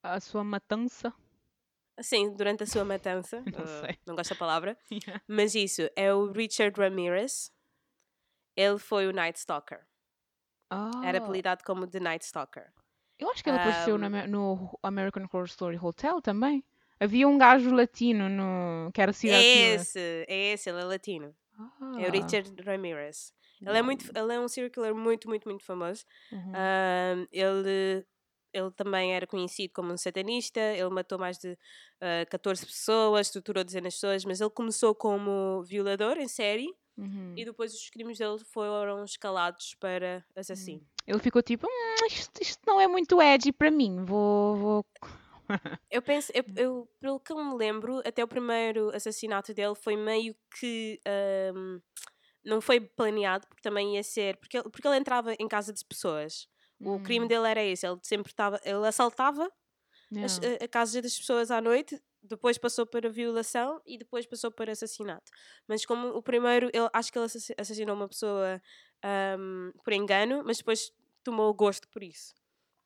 [0.02, 1.12] A sua matança.
[1.96, 3.42] Assim, durante a sua matança.
[3.52, 3.98] Não ah, sei.
[4.06, 4.78] não gosto da palavra.
[4.90, 5.20] Yeah.
[5.28, 7.52] Mas isso, é o Richard Ramirez.
[8.56, 9.84] Ele foi o Night Stalker.
[11.00, 12.72] Era Ah, apelidado como The Night Stalker.
[13.18, 14.06] Eu acho que ele apareceu no, Ahm.
[14.06, 16.64] Amer- no American Horror Story Hotel também.
[17.00, 18.90] Havia um gajo latino no...
[18.92, 21.34] que era serial É esse, é esse, ele é latino.
[21.58, 23.32] Ah, É o Richard Ramirez.
[23.66, 26.04] Ele é, muito, ele é um serial killer muito, muito, muito famoso.
[26.32, 26.52] uhum.
[26.54, 28.06] Ahm, ele,
[28.52, 30.60] ele também era conhecido como um satanista.
[30.60, 31.58] Ele matou mais de
[32.00, 34.24] ah, 14 pessoas, torturou dezenas de pessoas.
[34.24, 36.68] Mas ele começou como violador em série.
[36.96, 37.34] Uhum.
[37.36, 40.86] E depois os crimes dele foram escalados para assassino.
[41.06, 44.56] Ele ficou tipo, "Hum, isto, isto não é muito edgy para mim, vou...
[44.56, 44.86] vou...
[45.90, 49.94] Eu penso, eu, eu- pelo que eu me lembro, até o primeiro assassinato dele foi
[49.96, 51.80] meio que ahm,
[52.44, 54.36] não foi planeado, porque também ia ser.
[54.38, 56.48] Porque ele, porque ele entrava em casa de pessoas.
[56.84, 58.60] O crime Hum, dele era esse, ele sempre estava.
[58.64, 59.50] Ele assaltava
[60.22, 60.58] as, yeah.
[60.60, 64.72] a, a casa das pessoas à noite, depois passou para violação e depois passou para
[64.72, 65.30] assassinato.
[65.68, 68.60] Mas como o primeiro, ele, acho que ele assass- assassinou uma pessoa
[69.02, 70.92] ahm, por engano, mas depois
[71.24, 72.34] tomou gosto por isso.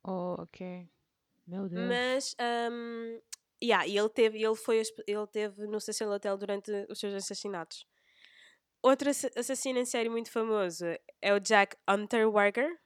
[0.05, 0.89] Oh, ok.
[1.47, 1.87] Meu Deus.
[1.89, 2.35] Mas,
[2.71, 3.21] um,
[3.63, 7.87] yeah, e ele teve, ele foi, ele teve no Cecil Hotel durante os seus assassinatos.
[8.83, 10.87] Outro assa- assassino em série muito famoso
[11.21, 12.79] é o Jack Unterweger.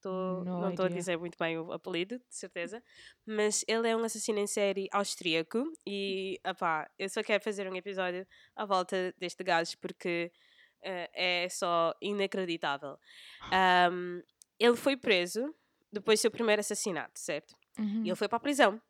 [0.00, 2.82] Tô, No não estou a dizer muito bem o apelido, de certeza.
[3.26, 5.64] Mas ele é um assassino em série austríaco.
[5.86, 10.32] E, opá, eu só quero fazer um episódio à volta deste gajo porque
[10.82, 12.98] eh, é só inacreditável.
[13.92, 14.22] Um,
[14.58, 15.54] ele foi preso
[15.92, 17.54] depois do seu primeiro assassinato, certo?
[17.78, 18.80] Uhum, E ele foi para a prisão.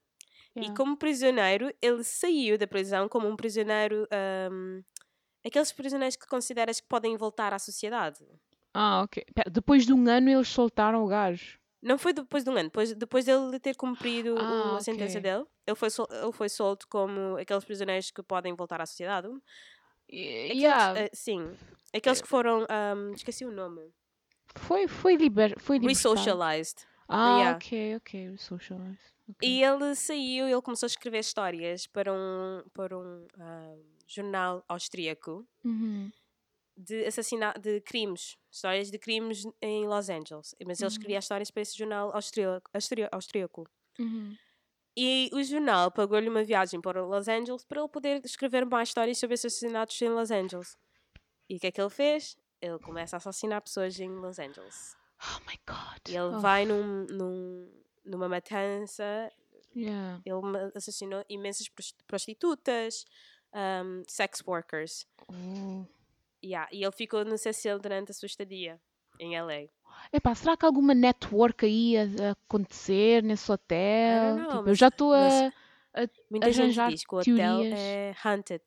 [0.57, 0.73] yeah.
[0.73, 4.07] E como prisioneiro, ele saiu da prisão como um prisioneiro.
[4.11, 4.83] ahm,
[5.45, 8.25] aqueles prisioneiros que consideras que podem voltar à sociedade.
[8.81, 9.25] Ah, ok.
[9.35, 11.59] Pera, depois de um ano eles soltaram o gajo.
[11.83, 15.45] Não foi depois de um ano, depois, depois dele ter cumprido Ah, a sentença dele,
[15.67, 19.29] ele foi, sol- ele foi solto como aqueles prisioneiros que podem voltar à sociedade.
[19.29, 21.55] Aqueles, yeah, eh, sim,
[21.95, 23.93] aqueles que foram, ahm, esqueci o nome,
[24.57, 26.15] foi, foi, liber, foi libertado.
[26.15, 26.87] resocialized.
[27.09, 27.57] Ah, yeah.
[27.57, 28.31] ok, ok.
[28.31, 28.99] Resocialized.
[29.29, 29.49] ok.
[29.49, 35.47] E ele saiu, ele começou a escrever histórias para um, para um ahm, jornal austríaco
[35.65, 36.11] Uhum.
[36.81, 40.55] De assassinato, de crimes, histórias de crimes em Los Angeles.
[40.65, 40.93] Mas ele Uhum.
[40.93, 42.71] escrevia histórias para esse jornal austríaco.
[43.13, 43.69] austríaco.
[43.99, 44.37] Uhum.
[44.97, 49.19] E o jornal pagou-lhe uma viagem para Los Angeles para ele poder escrever mais histórias
[49.19, 50.77] sobre assassinatos em Los Angeles.
[51.49, 52.37] E o que é que ele fez?
[52.61, 54.97] Ele começa a assassinar pessoas em Los Angeles.
[55.21, 56.09] Oh my god.
[56.09, 57.73] E ele Oh, vai num, num-
[58.05, 59.31] numa matança,
[59.77, 60.21] Yeah.
[60.25, 63.05] ele assassinou imensas pros- prostitutas,
[63.55, 65.07] um, sex workers.
[65.29, 65.85] Oh.
[66.45, 68.81] Yeah, E ele ficou no CCL durante a sua estadia
[69.19, 69.69] em LA.
[70.13, 74.37] Epá, será que alguma network aí a, a acontecer nesse hotel?
[74.39, 75.19] know, Tipo, eu já estou a.
[75.19, 75.53] mas-
[76.31, 77.79] Muita gente Arranjar diz que o hotel teorias.
[77.81, 78.63] é haunted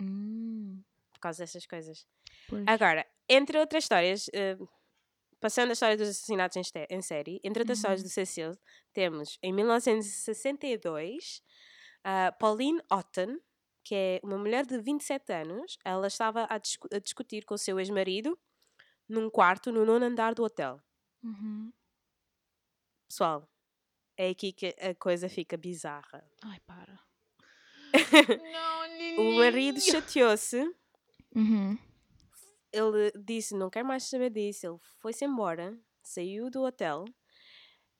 [0.00, 2.06] Hum, por causa dessas coisas.
[2.48, 2.64] pois.
[2.66, 4.56] Agora, entre outras histórias, eh,
[5.40, 8.06] passando a história dos assassinatos em, em série, entre outras histórias Uhum.
[8.08, 8.58] do Cecil,
[8.92, 11.42] temos em 1962
[12.02, 13.38] a Pauline Otten,
[13.84, 15.76] que é uma mulher de 27 anos.
[15.84, 18.38] Ela estava a, discu- a discutir com o seu ex-marido
[19.08, 20.80] num quarto no nono andar do hotel.
[21.22, 21.72] Uhum.
[23.08, 23.48] Pessoal,
[24.16, 26.24] é aqui que a coisa fica bizarra.
[26.42, 26.98] Ai, para.
[29.18, 30.58] O marido chateou-se
[31.34, 31.76] Uhum.
[32.72, 34.66] ele disse não quer mais saber disso.
[34.66, 37.04] Ele foi-se embora, saiu do hotel.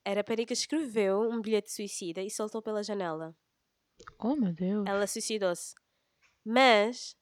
[0.05, 3.35] A rapariga escreveu um bilhete de suicida e soltou pela janela.
[4.19, 4.85] Oh, meu Deus.
[4.87, 5.75] Ela suicidou-se.
[6.45, 7.17] Mas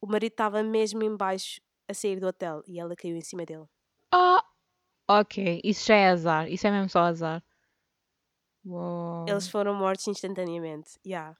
[0.00, 3.66] o marido estava mesmo embaixo a sair do hotel e ela caiu em cima dele.
[4.12, 4.44] Ah!
[5.10, 6.50] Ok, isso já é azar.
[6.50, 7.42] Isso é mesmo só azar.
[8.64, 9.26] Uou.
[9.26, 10.98] Eles foram mortos instantaneamente.
[11.06, 11.36] Yeah.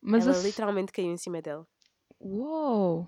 [0.00, 1.64] Mas ela literalmente caiu em cima dele.
[2.18, 3.06] Uou!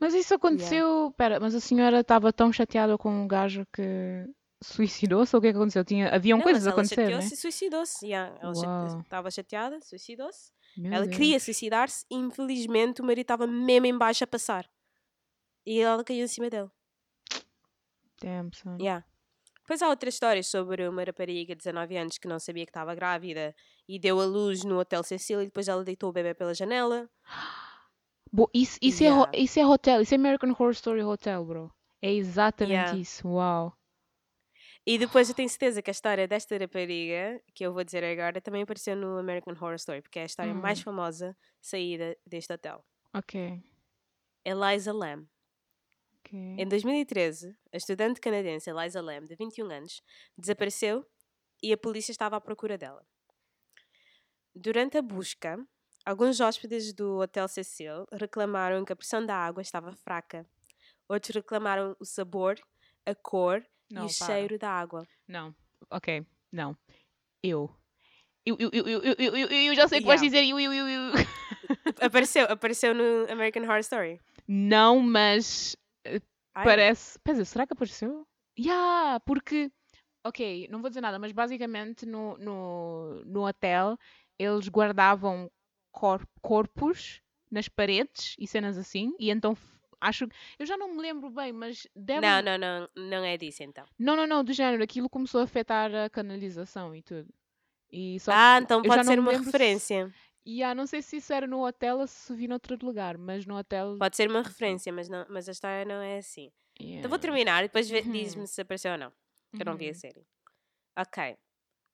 [0.00, 1.12] Mas isso aconteceu.
[1.16, 4.26] Pera, mas a senhora estava tão chateada com o gajo que
[4.62, 5.34] suicidou-se?
[5.34, 5.84] Ou o que é que aconteceu?
[5.84, 6.08] Tinha...
[6.14, 7.04] Haviam Não, coisas a ela acontecer, né?
[7.10, 8.06] chateou-se e suicidou-se.
[8.06, 8.36] Yeah.
[8.40, 9.00] Ela Uau.
[9.00, 10.52] estava chateada, suicidou-se.
[10.84, 11.16] Ela Deus.
[11.16, 14.68] queria suicidar-se infelizmente o marido estava mesmo em baixo a passar.
[15.66, 16.70] E ela caiu em cima dele.
[18.22, 18.76] Damn, son.
[18.80, 19.04] Yeah.
[19.60, 22.94] Depois há outras histórias sobre uma rapariga de 19 anos que não sabia que estava
[22.94, 23.54] grávida
[23.88, 27.08] e deu a luz no Hotel Cecília e depois ela deitou o bebê pela janela.
[28.32, 29.30] Bo, isso, isso, é, Yeah.
[29.34, 31.70] isso é hotel, isso é American Horror Story Hotel, bro.
[32.00, 32.98] É exatamente Yeah.
[32.98, 33.28] isso.
[33.28, 33.76] Uau.
[34.86, 38.40] E depois eu tenho certeza que a história desta rapariga, que eu vou dizer agora,
[38.40, 40.84] também apareceu no American Horror Story, porque é a história mais Hum.
[40.84, 42.84] famosa saída deste hotel.
[43.14, 43.34] Ok.
[44.44, 45.28] Eliza Lam.
[46.18, 46.32] ok.
[46.58, 50.02] Em 2013, a estudante canadense Eliza Lam, de 21 anos,
[50.36, 51.06] desapareceu
[51.62, 53.06] e a polícia estava à procura dela.
[54.54, 55.56] Durante a busca,
[56.04, 60.46] alguns hóspedes do Hotel Cecil reclamaram que a pressão da água estava fraca.
[61.08, 62.56] Outros reclamaram o sabor,
[63.06, 64.26] a cor Não, e o para.
[64.26, 65.06] cheiro da água.
[65.28, 65.54] Não.
[65.90, 66.24] Ok.
[66.50, 66.76] Não.
[67.42, 67.70] Eu.
[68.44, 70.38] Eu, eu, eu, eu, eu, eu, eu, já sei o que vais Yeah.
[70.38, 70.50] dizer.
[70.50, 71.12] Eu, eu, eu, eu.
[72.00, 74.20] Apareceu, apareceu no American Horror Story.
[74.48, 75.76] Não, mas
[76.54, 77.18] Ai, parece.
[77.20, 78.26] Pensa, será que apareceu?
[78.58, 79.70] Yeah, porque.
[80.24, 83.98] Ok, não vou dizer nada, mas basicamente no, no, no hotel
[84.38, 85.50] eles guardavam
[85.90, 89.56] cor- corpos nas paredes e cenas assim, e então
[90.02, 90.26] acho.
[90.58, 92.20] Eu já não me lembro bem, mas deve.
[92.20, 93.84] Não, não, não, não é disso então.
[93.98, 97.32] Não, não, não, do género, aquilo começou a afetar a canalização e tudo.
[97.90, 100.14] E só ah, então pode ser uma lembro se- referência.
[100.44, 103.46] E ah, não sei se isso era no hotel ou se vi noutro lugar, mas
[103.46, 103.96] no hotel.
[103.98, 106.50] Pode ser uma referência, mas, não, mas a história não é assim.
[106.80, 107.18] Então vou Yeah.
[107.18, 108.10] terminar e depois Uhum.
[108.12, 109.12] diz-me se apareceu ou não.
[109.54, 109.94] que eu não vi a Uhum.
[109.94, 110.26] série.
[110.98, 111.36] Ok.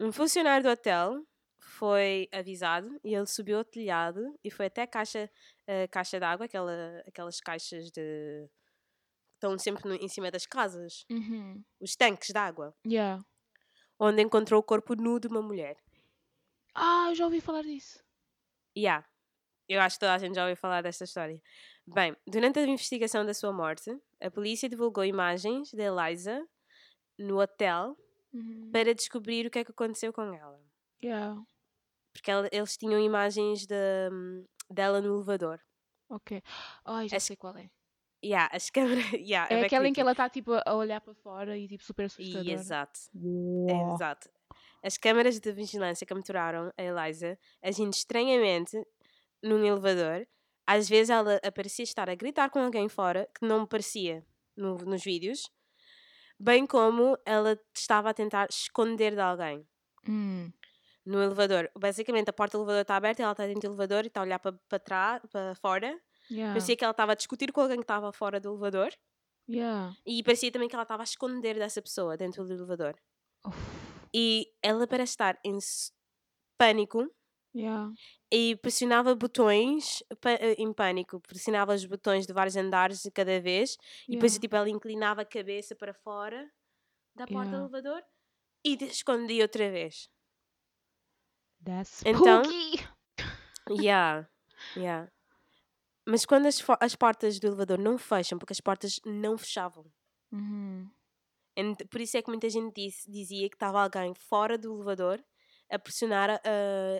[0.00, 1.22] Um funcionário do hotel
[1.60, 5.30] foi avisado e ele subiu ao telhado e foi até a caixa,
[5.66, 8.48] a caixa de água, aquela, aquelas caixas de.
[9.40, 11.62] que estão sempre no- em cima das casas, Uhum.
[11.80, 13.24] os tanques de água, Yeah.
[13.98, 15.76] onde encontrou o corpo nu de uma mulher.
[16.74, 18.02] Ah, eu já ouvi falar disso.
[18.76, 19.06] Yeah.
[19.68, 21.40] Eu acho que toda a gente já ouviu falar desta história.
[21.86, 23.90] Bem, durante a investigação da sua morte,
[24.20, 26.44] a polícia divulgou imagens de Eliza
[27.18, 27.96] no hotel
[28.32, 28.70] Uhum.
[28.72, 30.60] para descobrir o que é que aconteceu com ela.
[31.02, 31.40] Yeah.
[32.12, 33.74] Porque ela- eles tinham imagens de,
[34.70, 35.60] dela no elevador.
[36.10, 36.42] Ok.
[36.84, 37.70] Ai, já As- sei qual é.
[38.24, 39.04] Yeah, as câmeras.
[39.22, 41.84] Yeah, É bem aquela em que ela está tipo a olhar para fora e tipo
[41.84, 42.50] super E, assustadora.
[42.52, 43.94] exato, Uau.
[43.94, 44.28] exato.
[44.82, 48.76] As câmaras de vigilância capturaram a Eliza agindo estranhamente
[49.42, 50.26] num elevador.
[50.66, 54.78] Às vezes ela aparecia estar a gritar com alguém fora que não me parecia no-
[54.78, 55.48] nos vídeos,
[56.40, 59.64] bem como ela estava a tentar esconder de alguém
[60.08, 60.50] Hum.
[61.08, 61.70] No elevador.
[61.76, 64.24] Basicamente, a porta do elevador está aberta, ela está dentro do elevador e está a
[64.24, 65.98] olhar para, para trás, para fora.
[66.30, 66.52] Yeah.
[66.52, 68.90] Parecia que ela estava a discutir com alguém que estava fora do elevador
[69.50, 69.96] Yeah.
[70.04, 72.94] e parecia também que ela estava a esconder dessa pessoa dentro do elevador.
[74.12, 75.58] E ela parece estar em
[76.58, 77.10] pânico
[77.54, 77.90] Yeah.
[78.30, 83.76] e pressionava botões eh, em pânico, pressionava os botões de vários andares de cada vez
[84.06, 86.48] e depois tipo, ela inclinava a cabeça para fora
[87.16, 88.02] da porta do elevador
[88.62, 90.10] e escondia outra vez.
[91.68, 92.88] That's Então- spooky.
[93.70, 94.26] Yeah,
[94.74, 95.10] yeah.
[96.06, 99.84] Mas quando as, as portas do elevador não fecham, porque as portas não fechavam.
[100.32, 100.88] Uhum.
[101.54, 105.22] Ent- por isso é que muita gente disse- dizia que estava alguém fora do elevador
[105.70, 106.40] a pressionar a-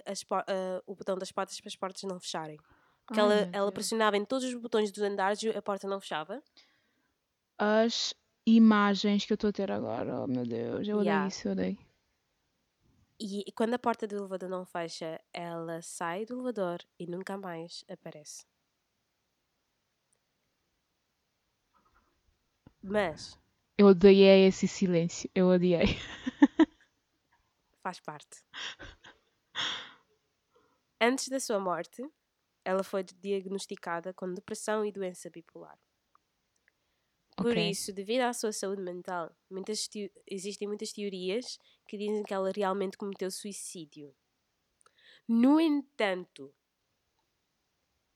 [0.05, 2.59] as a- o botão das portas para as portas não fecharem.
[3.07, 5.99] Porque Ai, ela, ela pressionava em todos os botões dos andares e a porta não
[6.01, 6.43] fechava.
[7.57, 8.13] As
[8.45, 11.29] imagens que eu estou a ter agora, oh meu Deus, eu odeio Yeah.
[11.29, 11.79] isso, eu odeio.
[13.21, 17.37] E, e quando a porta do elevador não fecha, ela sai do elevador e nunca
[17.37, 18.45] mais aparece.
[22.83, 23.39] Mas
[23.77, 25.87] Eu odiei esse silêncio, eu odiei.
[27.83, 28.45] faz parte.
[31.01, 32.03] Antes da sua morte,
[32.65, 35.79] ela foi diagnosticada com depressão e doença bipolar.
[37.41, 37.57] Por Ok.
[37.57, 39.89] isso, devido à sua saúde mental, muitas
[40.27, 44.15] existem muitas teorias que dizem que ela realmente cometeu suicídio.
[45.43, 46.53] No entanto,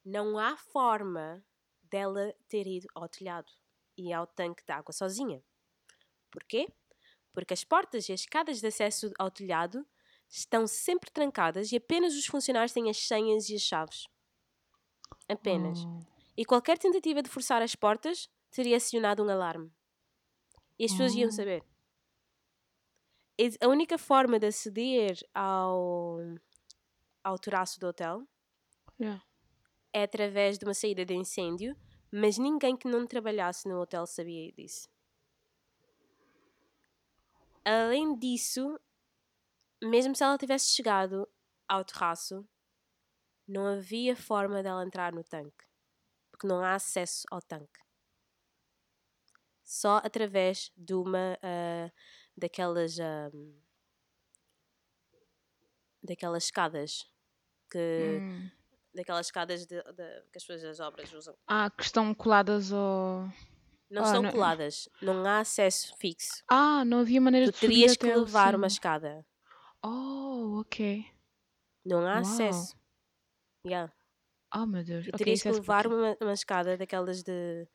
[0.03, 1.45] não há forma
[1.81, 3.51] dela ter ido ao telhado
[3.97, 5.43] e ao tanque de água sozinha.
[6.31, 6.67] Porquê?
[7.33, 9.85] Porque as portas e as escadas de acesso ao telhado
[10.29, 14.05] estão sempre trancadas e apenas os funcionários têm as senhas e as chaves.
[15.27, 15.85] Apenas.
[15.85, 16.05] Oh.
[16.35, 19.69] E qualquer tentativa de forçar as portas teria acionado um alarme.
[20.79, 21.31] E as pessoas iam Oh.
[21.31, 21.63] saber.
[23.61, 26.19] A única forma de aceder ao,
[27.23, 28.27] ao terraço do hotel
[28.99, 29.21] Yeah.
[29.91, 31.75] é através de uma saída de incêndio,
[32.11, 34.87] mas ninguém que não trabalhasse no hotel sabia disso.
[37.65, 38.79] Além disso,
[39.83, 41.27] mesmo se ela tivesse chegado
[41.67, 42.47] ao terraço,
[43.47, 45.65] não havia forma dela entrar no tanque,
[46.31, 47.82] porque não há acesso ao tanque.
[49.63, 51.91] Só através de uma ah,
[52.37, 53.29] daquelas ah,
[56.03, 57.05] daquelas escadas
[57.71, 58.49] que Hum.
[58.93, 61.35] daquelas escadas de, de- que as pessoas das obras usam.
[61.47, 63.27] Ah, que estão coladas ao.
[63.89, 66.43] Não Ah, são não- coladas, não há acesso fixo.
[66.49, 68.75] Ah, não havia maneira Tu de subir terias que levar uma cimo.
[68.75, 69.25] escada.
[69.83, 71.05] Oh, ok.
[71.85, 72.21] Não há Uau.
[72.21, 72.75] acesso.
[73.65, 73.93] Yeah.
[74.55, 75.05] Oh meu Deus.
[75.05, 77.67] Tu terias isso que é levar uma, uma escada daquelas de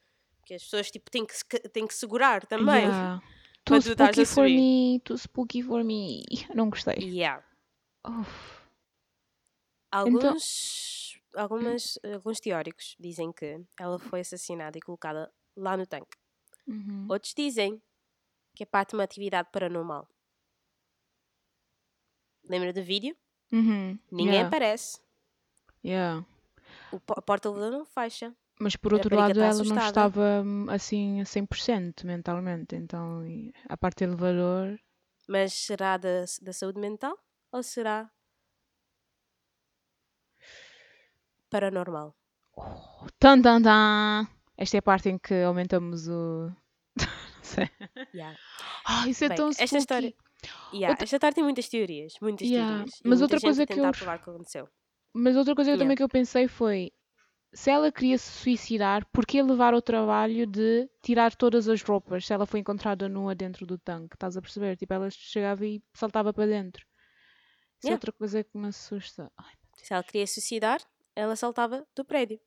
[0.49, 2.85] que as pessoas tipo, têm, que, têm que segurar também.
[2.87, 3.23] Yeah.
[3.67, 6.25] Too spooky for me, too spooky for me.
[6.55, 6.97] Não gostei.
[6.97, 7.45] Yeah.
[8.07, 8.67] Uf.
[9.93, 16.17] Alguns, algumas, alguns teóricos dizem que ela foi assassinada e colocada lá no tanque.
[16.67, 17.07] Uhum.
[17.11, 17.83] Outros dizem
[18.55, 20.09] que é parte de uma atividade paranormal.
[22.49, 23.15] Lembra do vídeo?
[23.53, 23.99] Uhum.
[24.11, 24.49] Ninguém Yeah.
[24.49, 24.99] aparece.
[25.85, 26.25] Yeah.
[26.91, 28.35] O a porta do elevador não fecha.
[28.61, 29.87] Mas por outro lado, ela não assustada.
[29.87, 32.75] estava hum, assim a 100% mentalmente.
[32.75, 33.23] Então,
[33.69, 34.79] a parte do elevador.
[35.29, 37.17] Mas será da, da saúde mental
[37.53, 38.11] ou será
[41.51, 42.15] paranormal?
[43.19, 44.27] Tan, tan, tan.
[44.57, 46.51] Esta é a parte em que aumentamos o.
[46.99, 47.71] não sei.
[48.15, 48.37] Yeah.
[48.85, 49.79] Ah, isso é Bem, tão esta spooky.
[49.79, 50.15] história-
[50.73, 52.15] Yeah, Outra- Esta história tem muitas teorias.
[52.23, 53.01] Muitas Yeah, teorias.
[53.05, 54.69] Mas outra coisa que eu- que.
[55.15, 55.83] Mas outra coisa Yeah.
[55.85, 56.93] também que eu pensei foi:
[57.53, 62.27] se ela queria se suicidar, por que levar ao trabalho de tirar todas as roupas
[62.27, 64.15] se ela foi encontrada nua dentro do tanque?
[64.15, 64.77] Estás a perceber?
[64.77, 66.85] Tipo, ela chegava e saltava para dentro.
[67.79, 67.97] Isso é Yeah.
[67.97, 69.31] outra coisa que me assusta.
[69.39, 70.81] Ai, Se ela queria suicidar,
[71.15, 72.41] ela saltava do prédio.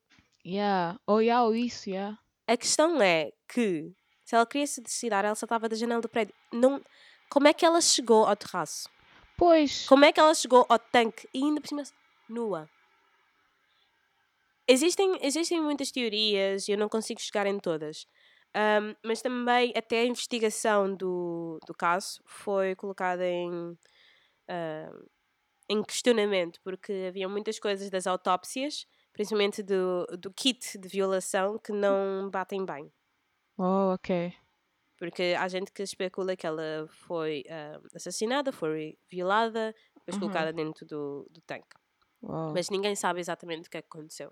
[0.46, 1.00] yeah.
[1.08, 2.18] Oh, yeah, ou isso, yeah.
[2.48, 3.94] A questão é que
[4.26, 6.34] se ela queria se suicidar, ela saltava da janela do prédio.
[6.52, 6.82] Não...
[7.30, 8.90] Como é que ela chegou ao terraço?
[9.38, 9.86] Pois.
[9.88, 11.84] Como é que ela chegou ao tanque e ainda por cima
[12.30, 12.70] nua?
[14.72, 18.06] Existem, existem muitas teorias e eu não consigo chegar em todas.
[18.56, 23.78] Ahm, mas também até a investigação do, do caso foi colocada em,
[24.50, 25.06] ahm,
[25.70, 31.74] em questionamento, porque havia muitas coisas das autópsias, principalmente do, do kit de violação, que
[31.74, 32.92] não batem bem.
[33.58, 34.10] Oh, ok.
[35.00, 40.18] Porque há gente que especula que ela foi ah, assassinada, foi violada, depois Uhum.
[40.18, 41.76] colocada dentro do, do tanque.
[42.22, 42.56] Wow.
[42.56, 44.32] Mas ninguém sabe exatamente o que é que aconteceu.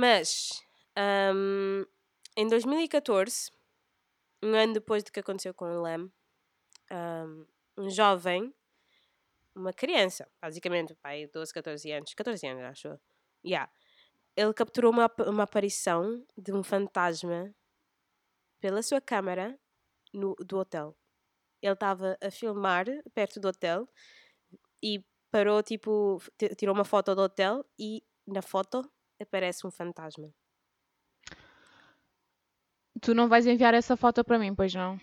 [0.00, 0.62] Mas
[0.96, 1.84] ahm,
[2.36, 3.50] Em 2014,
[4.42, 6.12] um ano depois do que aconteceu com o Lem,
[6.92, 7.46] um,
[7.78, 8.54] um jovem,
[9.54, 12.98] uma criança, basicamente, pai, 12, 14 anos, 14 anos, acho.
[13.44, 13.70] Yeah.
[14.36, 17.54] Ele capturou uma, uma aparição de um fantasma
[18.60, 19.58] pela sua câmara
[20.12, 20.96] no, do hotel.
[21.62, 23.88] Ele estava a filmar perto do hotel
[24.82, 28.90] e parou, tipo, ti- tirou uma foto do hotel e na foto
[29.22, 30.30] aparece um fantasma.
[33.00, 34.96] Tu não vais enviar essa foto para mim, pois não?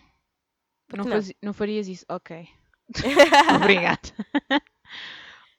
[0.96, 1.12] Não, não?
[1.12, 2.06] fazi- não farias isso?
[2.10, 2.48] Ok.
[3.56, 4.02] Obrigada.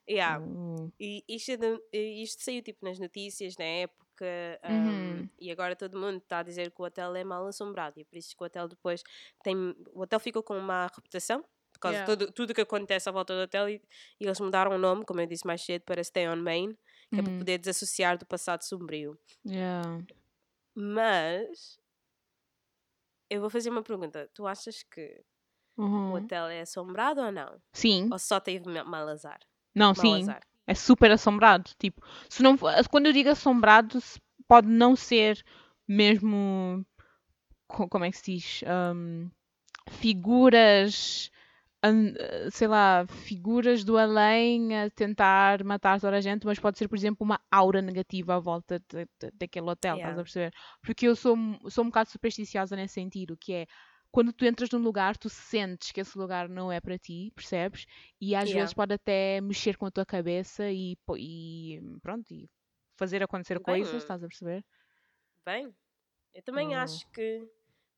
[0.09, 0.42] Yeah.
[0.44, 1.53] Uh, E isto,
[1.92, 4.01] é isto saiu tipo nas notícias na época
[4.68, 4.88] um,
[5.20, 5.29] Uhum.
[5.38, 8.18] e agora todo mundo está a dizer que o hotel é mal assombrado e por
[8.18, 9.03] isso que o hotel depois
[9.42, 9.57] tem
[9.94, 11.42] o hotel ficou com uma reputação
[11.73, 12.12] por causa Yeah.
[12.14, 13.83] de tudo, tudo que acontece à volta do hotel e,
[14.20, 16.77] e eles mudaram o nome, como eu disse mais cedo, para Stay on Main,
[17.12, 17.38] que é para uhum.
[17.38, 19.18] poder desassociar do passado sombrio.
[19.46, 20.03] Yeah.
[20.75, 21.79] Mas
[23.29, 24.29] eu vou fazer uma pergunta.
[24.35, 25.23] Tu achas que
[25.77, 26.12] o Uhum.
[26.14, 27.61] hotel é assombrado ou não?
[27.73, 28.09] Sim.
[28.12, 29.40] Ou só teve ma- mal azar?
[29.75, 30.23] Não, Mau sim.
[30.23, 30.40] azar.
[30.66, 31.70] É super assombrado.
[31.79, 33.99] Tipo, se não, for- quando eu digo assombrado,
[34.46, 35.44] pode não ser
[35.88, 36.85] mesmo.
[37.66, 38.62] co- Como é que se diz?
[38.66, 39.29] Ahm,
[39.88, 41.31] figuras.
[41.84, 46.88] Eh, sei lá, figuras do além a tentar matar toda a gente, mas pode ser,
[46.88, 50.18] por exemplo, uma aura negativa à volta de- de- daquele hotel, estás Yeah.
[50.18, 50.52] a perceber?
[50.82, 53.66] Porque eu sou, um- sou um bocado supersticiosa nesse sentido, que é
[54.10, 57.86] quando tu entras num lugar, tu sentes que esse lugar não é para ti, percebes?
[58.20, 58.52] E às Yeah.
[58.52, 62.48] vezes pode até mexer com a tua cabeça e, e pronto, e
[62.98, 64.64] fazer acontecer Bem, coisas, estás a perceber?
[65.44, 65.74] Bem,
[66.34, 66.76] eu também Oh.
[66.76, 67.46] acho que,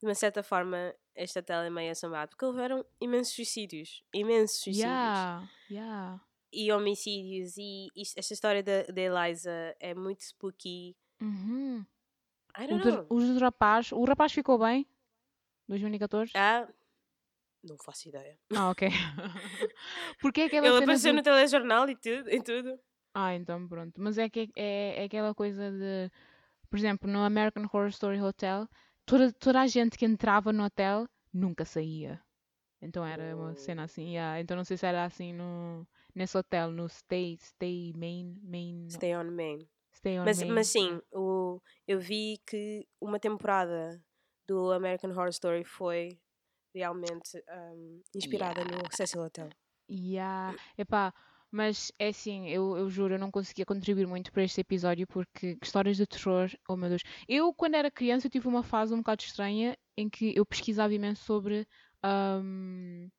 [0.03, 4.91] de uma certa forma, este hotel é meio assombrado, porque houveram imensos suicídios, imensos suicídios,
[4.91, 6.21] Yeah, yeah.
[6.53, 10.97] e homicídios, e isto- esta história da da Eliza é muito spooky.
[11.21, 11.87] Uhum.
[12.59, 13.07] I O, don't de- know.
[13.09, 14.87] o do rapaz, o rapaz ficou bem?
[15.69, 16.33] 2014?
[16.35, 16.69] Ah,
[17.63, 18.37] não faço ideia.
[18.57, 18.89] Ah, ok.
[20.21, 22.79] Porque é aquela Ele apareceu do- no telejornal e tudo, e tudo.
[23.15, 24.01] Ah, então pronto.
[24.01, 26.11] Mas é que é, é aquela coisa de,
[26.69, 28.69] por exemplo, no American Horror Story Hotel,
[29.05, 32.21] toda, toda a gente que entrava no hotel nunca saía.
[32.81, 34.41] Então era uma cena assim, yeah.
[34.41, 39.15] Então não sei se era assim no, nesse hotel, no Stay, Stay Main, Main, Stay
[39.15, 39.69] on Main.
[39.95, 40.51] Stay on Mas, Main.
[40.51, 44.03] mas sim, o, eu vi que uma temporada
[44.49, 46.19] do American Horror Story foi
[46.75, 49.49] realmente um, inspirada no Cecil Hotel.
[49.89, 50.57] Yeah.
[50.77, 51.15] Epá,
[51.53, 55.59] mas é assim, eu, eu juro, eu não conseguia contribuir muito para este episódio porque
[55.63, 57.03] histórias de terror, oh meu Deus.
[57.29, 60.95] Eu, quando era criança, eu tive uma fase um bocado estranha em que eu pesquisava
[60.95, 61.69] imenso sobre
[62.03, 63.11] um,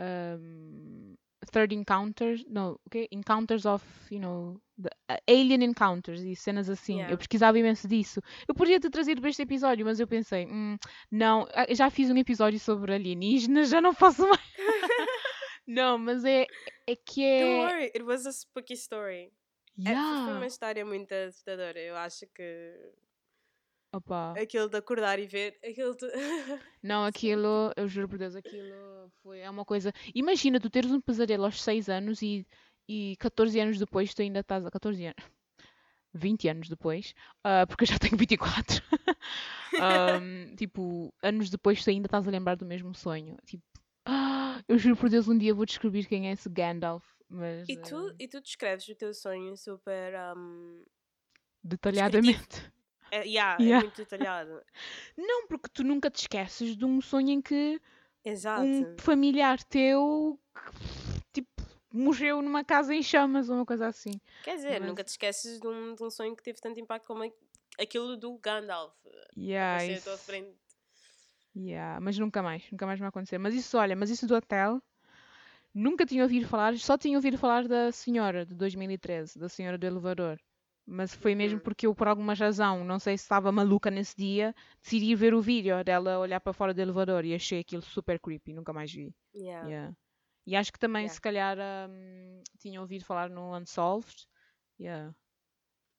[0.00, 1.14] um,
[1.52, 3.06] Third Encounters, no, okay?
[3.12, 6.94] Encounters of, you know, the, uh, Alien Encounters e cenas assim.
[6.94, 7.12] Yeah.
[7.12, 8.20] Eu pesquisava imenso disso.
[8.48, 10.78] Eu podia ter trazido para este episódio, mas eu pensei, "Hum,
[11.10, 14.40] não, ah, já fiz um episódio sobre alienígenas, já não faço mais.
[15.66, 16.46] Não, mas é,
[16.86, 17.58] é que Don't é.
[17.66, 19.32] worry, it was a spooky story.
[19.80, 20.36] É, foi Yeah.
[20.36, 21.78] uma história muito assustadora.
[21.80, 22.92] Eu acho que
[23.92, 24.34] Opa.
[24.40, 25.94] aquilo de acordar e ver aquilo.
[25.96, 26.06] tu-
[26.82, 29.92] Não, aquilo, eu juro por Deus, aquilo foi é uma coisa.
[30.14, 32.46] Imagina tu teres um pesadelo aos 6 anos e,
[32.88, 35.24] e 14 anos depois tu ainda estás a 14 anos.
[36.16, 38.80] 20 anos depois, ah, porque eu já tenho 24.
[39.80, 43.36] Ahm, tipo, anos depois tu ainda estás a lembrar do mesmo sonho.
[43.44, 43.64] Tipo,
[44.68, 47.96] eu juro por Deus, um dia vou descobrir quem é esse Gandalf, mas e, tu,
[47.96, 50.14] ah, e tu descreves o teu sonho super.
[50.36, 50.84] Um,
[51.62, 52.72] detalhadamente.
[53.10, 53.78] é, yeah, Yeah.
[53.78, 54.62] é muito detalhado.
[55.16, 57.80] Não, porque tu nunca te esqueces de um sonho em que
[58.24, 58.64] Exato.
[58.66, 60.38] um familiar teu
[61.32, 64.12] que, tipo, morreu numa casa em chamas ou uma coisa assim.
[64.42, 67.06] Quer dizer, mas- nunca te esqueces de um, de um sonho que teve tanto impacto
[67.06, 67.22] como
[67.78, 68.94] aquilo do Gandalf.
[69.36, 70.10] Yeah, isso-.
[71.56, 73.38] Yeah, mas nunca mais, nunca mais vai acontecer.
[73.38, 74.82] Mas isso, olha, mas isso do hotel,
[75.74, 79.86] nunca tinha ouvido falar, só tinha ouvido falar da senhora de 2013, da senhora do
[79.86, 80.40] elevador.
[80.86, 81.60] Mas foi mesmo Uhum.
[81.60, 85.40] porque eu, por alguma razão, não sei se estava maluca nesse dia, decidi ver o
[85.42, 89.14] vídeo dela olhar para fora do elevador e achei aquilo super creepy, nunca mais vi.
[89.34, 89.68] Yeah.
[89.68, 89.96] Yeah.
[90.46, 91.14] E acho que também, Yeah.
[91.14, 91.58] se calhar,
[91.90, 94.26] um, tinha ouvido falar no Unsolved.
[94.78, 95.14] Yeah.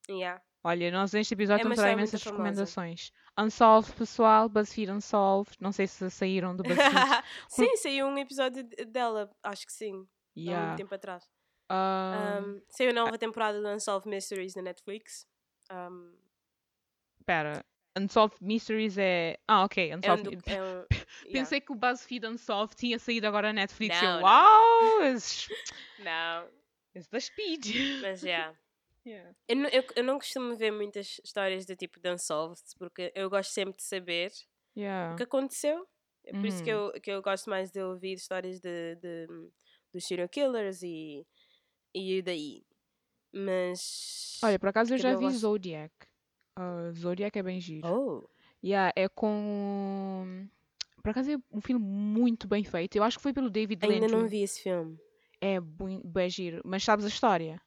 [0.08, 0.38] Yeah.
[0.68, 3.12] Olha, nós neste episódio É uma estamos a dar imensas recomendações.
[3.38, 5.56] Unsolved, pessoal, BuzzFeed Unsolved.
[5.60, 7.22] Não sei se saíram do BuzzFeed.
[7.48, 10.04] sim, saiu um episódio de- dela, acho que sim,
[10.36, 10.66] há yeah.
[10.66, 11.22] muito tempo atrás.
[11.70, 15.24] Um, Um, saiu a nova temporada do Unsolved Mysteries na Netflix.
[15.70, 16.12] Um,
[17.24, 17.64] Pera,
[17.96, 19.38] Unsolved Mysteries é.
[19.46, 19.90] Ah, ok.
[19.90, 20.36] é um, Unsolved.
[20.36, 21.32] do- é um- yeah.
[21.32, 24.00] Pensei que o BuzzFeed Unsolved tinha saído agora na Netflix.
[24.02, 24.22] Não, eu, não.
[24.22, 25.04] uau!
[25.04, 25.48] It's,
[26.00, 26.48] Não,
[26.94, 27.66] it's da Speed.
[28.02, 28.26] mas já.
[28.28, 28.54] Yeah.
[29.48, 33.30] Eu, não- eu, eu não costumo ver muitas histórias do tipo de Unsolved, porque eu
[33.30, 34.32] gosto sempre de saber
[34.76, 35.14] Yeah.
[35.14, 35.86] o que aconteceu.
[36.24, 36.90] É por isso que Uhum.
[36.94, 39.26] eu, que eu gosto mais de ouvir histórias de, de,
[39.94, 41.24] dos serial killers e,
[41.94, 42.64] e daí.
[43.32, 44.38] Mas.
[44.42, 45.92] Olha, por acaso eu já não vi gosto- Zodiac.
[46.58, 47.86] Ah, Zodiac é bem giro.
[47.88, 48.28] Oh!
[48.64, 50.48] Yeah, é com.
[51.02, 52.96] Por acaso é um filme muito bem feito.
[52.96, 54.12] Eu acho que foi pelo David Ainda Lynch.
[54.12, 54.98] não vi esse filme.
[55.40, 56.60] É bem, bem giro.
[56.64, 57.60] Mas sabes a história?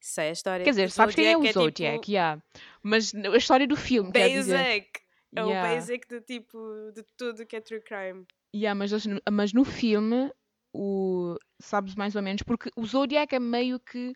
[0.00, 0.64] Sei a história.
[0.64, 2.42] Quer dizer, sabes quem é o Zodiac Zodiac, tipo yeah.
[2.82, 4.56] Mas a história do filme, quer dizer.
[4.56, 5.00] basic.
[5.36, 6.58] É o basic do tipo
[6.94, 8.26] de tudo que é true crime.
[8.54, 8.90] Yeah, mas,
[9.30, 10.32] mas no filme,
[10.72, 14.12] o, sabes mais ou menos, porque o Zodiac é meio que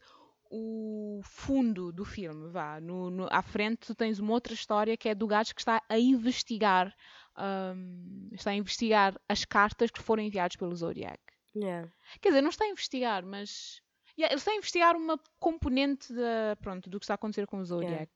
[0.51, 2.80] o fundo do filme, vá.
[2.80, 5.82] No, no- à frente tu tens uma outra história que é do gajo que está
[5.89, 6.95] a investigar,
[7.37, 11.18] ahm, está a investigar as cartas que foram enviadas pelo Zodiac.
[11.57, 11.89] Yeah.
[12.20, 13.80] Quer dizer, não está a investigar, mas
[14.18, 17.64] yeah, está a investigar uma componente da, pronto, do que está a acontecer com o
[17.64, 18.12] Zodiac.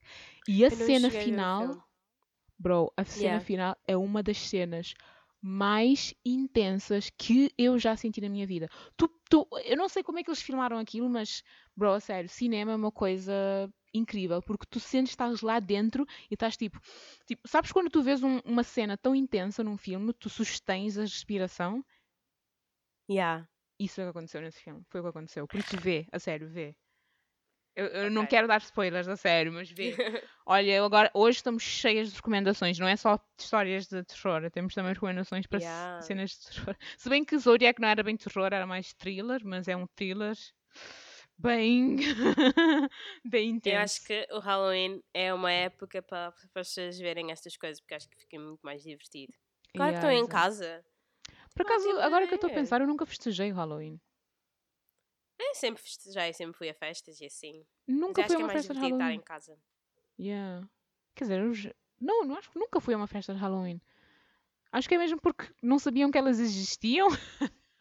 [0.46, 1.82] E a Eu cena final,
[2.58, 3.44] bro, a cena Yeah.
[3.44, 4.94] final é uma das cenas
[5.40, 8.68] mais intensas que eu já senti na minha vida.
[8.96, 11.42] Tu, tu, eu não sei como é que eles filmaram aquilo, mas,
[11.76, 13.32] bro, a sério, cinema é uma coisa
[13.94, 16.78] incrível, porque tu sentes que estás lá dentro e estás tipo,
[17.26, 21.02] tipo sabes quando tu vês um- uma cena tão intensa num filme, tu sustens a
[21.02, 21.84] respiração?
[23.08, 23.46] Yeah.
[23.78, 24.82] Isso é o que aconteceu nesse filme.
[24.88, 25.46] Foi o que aconteceu.
[25.48, 26.76] Por isso vê, a sério, vê.
[27.74, 28.30] Eu, eu não Ok.
[28.30, 29.96] quero dar spoilers, a sério, mas vê.
[30.46, 34.94] Olha, agora, hoje estamos cheias de recomendações, não é só histórias de terror, temos também
[34.94, 36.00] recomendações para Yeah.
[36.00, 36.76] cenas de terror.
[36.96, 40.36] Se bem que Zodiac não era bem terror, era mais thriller, mas é um thriller
[41.38, 41.96] bem.
[43.24, 43.64] bem intenso.
[43.64, 47.94] Eu acho que o Halloween é uma época para para pessoas verem estas coisas, porque
[47.94, 49.32] acho que fica muito mais divertido.
[49.76, 50.84] Claro que Yeah, estão em casa.
[51.58, 54.00] Por há acaso, agora que eu estou a pensar, eu nunca festejei o Halloween.
[55.38, 57.64] Eu sempre festejei, sempre fui a festas e assim.
[57.86, 59.20] Nunca fui a é uma mais festa de divertido estar Halloween.
[59.20, 59.58] em casa.
[60.18, 60.68] Yeah.
[61.14, 63.80] Quer dizer, eu não, não acho que nunca fui a uma festa de Halloween.
[64.70, 67.08] Acho que é mesmo porque não sabiam que elas existiam.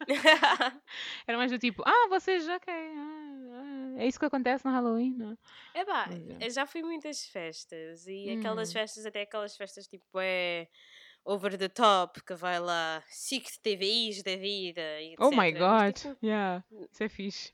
[1.26, 5.14] Era mais do tipo, ah, vocês, ok, ah, ah, é isso que acontece no Halloween.
[5.16, 5.36] não é?"
[5.80, 6.08] É pá,
[6.40, 6.48] é.
[6.50, 8.72] já fui muitas festas e aquelas Hum.
[8.72, 10.68] festas, até aquelas festas tipo é
[11.30, 15.18] over the top, que vai lá SIC TVIs da vida etc.
[15.20, 17.52] Oh my Mas, god, tipo, yeah, isso é fixe.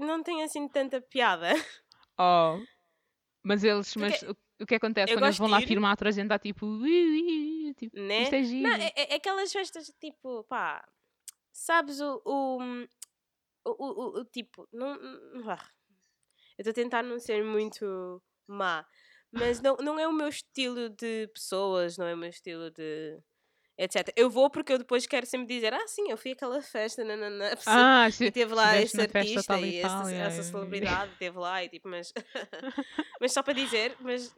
[0.00, 1.48] não tem assim tanta piada.
[2.18, 2.58] Oh,
[3.44, 6.24] mas eles, mas o, o que acontece quando eles vão lá filmar, toda a gente
[6.24, 8.22] está tipo, "Ui, ui, ui", tipo, né?
[8.22, 8.68] isto é giro.
[8.68, 10.84] Não, é, é aquelas festas tipo, pá,
[11.52, 12.20] sabes o.
[12.24, 12.58] o,
[13.64, 14.96] o, o, o- tipo, não.
[15.00, 15.58] não-
[16.58, 18.84] eu estou a tentar não ser muito má,
[19.32, 23.18] mas não, não é o meu estilo de pessoas, não é o meu estilo de.
[23.78, 24.12] etc.
[24.16, 27.50] Eu vou porque eu depois quero sempre dizer, ah, sim, eu fui àquela festa, nanana,
[27.66, 31.38] Ah, se e teve lá esse na artista e, e tal, yeah, essa celebridade teve
[31.38, 32.12] lá e tipo, mas,
[33.20, 34.34] mas só para dizer, mas,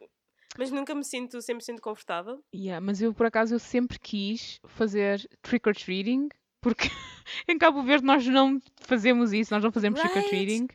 [0.57, 2.43] mas nunca me sinto 100% confortável.
[2.53, 6.29] Yeah, mas eu por acaso eu sempre quis fazer trick or treating,
[6.61, 6.87] porque
[7.47, 10.29] em Cabo Verde nós não fazemos isso, nós não fazemos Right.
[10.29, 10.67] treating,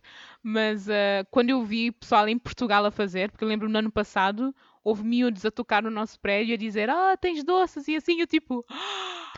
[0.43, 3.91] mas ah, quando eu vi pessoal em Portugal a fazer, porque eu lembro-me no ano
[3.93, 8.21] passado, houve miúdos a tocar no nosso prédio a dizer, ah, tens doces e assim,
[8.21, 9.33] eu tipo, "Ah,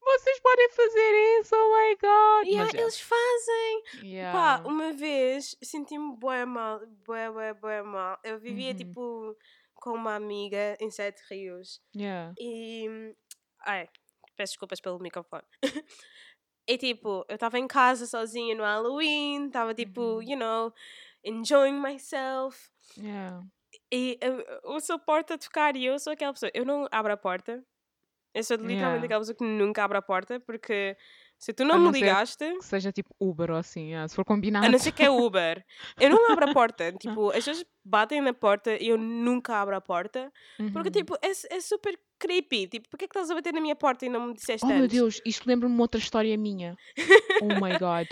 [0.00, 2.46] vocês podem fazer isso, oh my god!
[2.48, 3.82] E Mas, eles fazem!
[4.02, 4.68] yeah, Pá, yeah.
[4.68, 8.18] uma vez senti-me bué mal, bué, bué, bué mal.
[8.24, 8.76] Eu vivia Uhum.
[8.76, 9.36] tipo
[9.74, 12.32] com uma amiga em Sete Rios Yeah.
[12.38, 13.14] e.
[13.66, 13.86] Ai,
[14.38, 15.42] peço desculpas pelo microfone.
[16.68, 20.22] e tipo, eu estava em casa sozinha no Halloween, estava tipo, Uhum.
[20.22, 20.72] you know,
[21.24, 22.70] enjoying myself.
[22.96, 23.42] Yeah.
[23.92, 26.50] E eu, eu sou a porta a tocar e eu sou aquela pessoa.
[26.54, 27.62] Eu não abro a porta.
[28.34, 29.04] Eu sou literalmente Yeah.
[29.06, 30.96] aquela pessoa que nunca abre a porta porque
[31.38, 32.44] se tu A não não me ligaste.
[32.58, 34.68] Que seja tipo Uber ou assim, yeah, se for A combinado.
[34.70, 35.64] não ser que é Uber.
[36.00, 36.92] Eu não abro a porta.
[37.00, 40.32] Tipo, as pessoas batem na porta e eu nunca abro a porta.
[40.72, 40.92] Porque, Uhum.
[40.92, 42.66] tipo, é, é super creepy.
[42.66, 44.84] Tipo, porquê que estás a bater na minha porta e não me disseste Oh meu
[44.84, 44.96] antes?
[44.96, 46.76] Deus, isto lembra-me uma outra história minha.
[47.42, 48.08] Oh my god.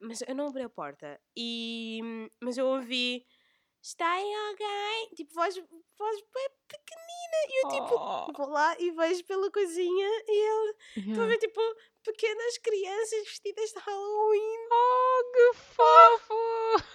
[0.00, 1.20] Mas eu não abri a porta.
[1.36, 2.00] E...
[2.40, 3.24] Mas eu ouvi...
[3.84, 5.08] Está aí alguém?
[5.16, 7.38] Tipo, voz, voz bem pequenina.
[7.48, 10.74] E eu, tipo, Oh, vou lá e vejo pela cozinha e ele...
[10.98, 11.26] Estou a yeah.
[11.26, 11.60] ver, tipo,
[12.04, 14.68] pequenas crianças vestidas de Halloween.
[14.70, 16.34] Oh, que fofo!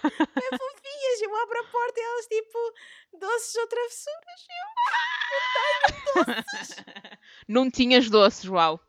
[0.02, 1.22] bem fofinhas.
[1.22, 2.58] Eu abro a porta e elas, tipo,
[3.18, 4.46] doces ou travessuras.
[7.48, 8.80] Não tinhas doces, uau.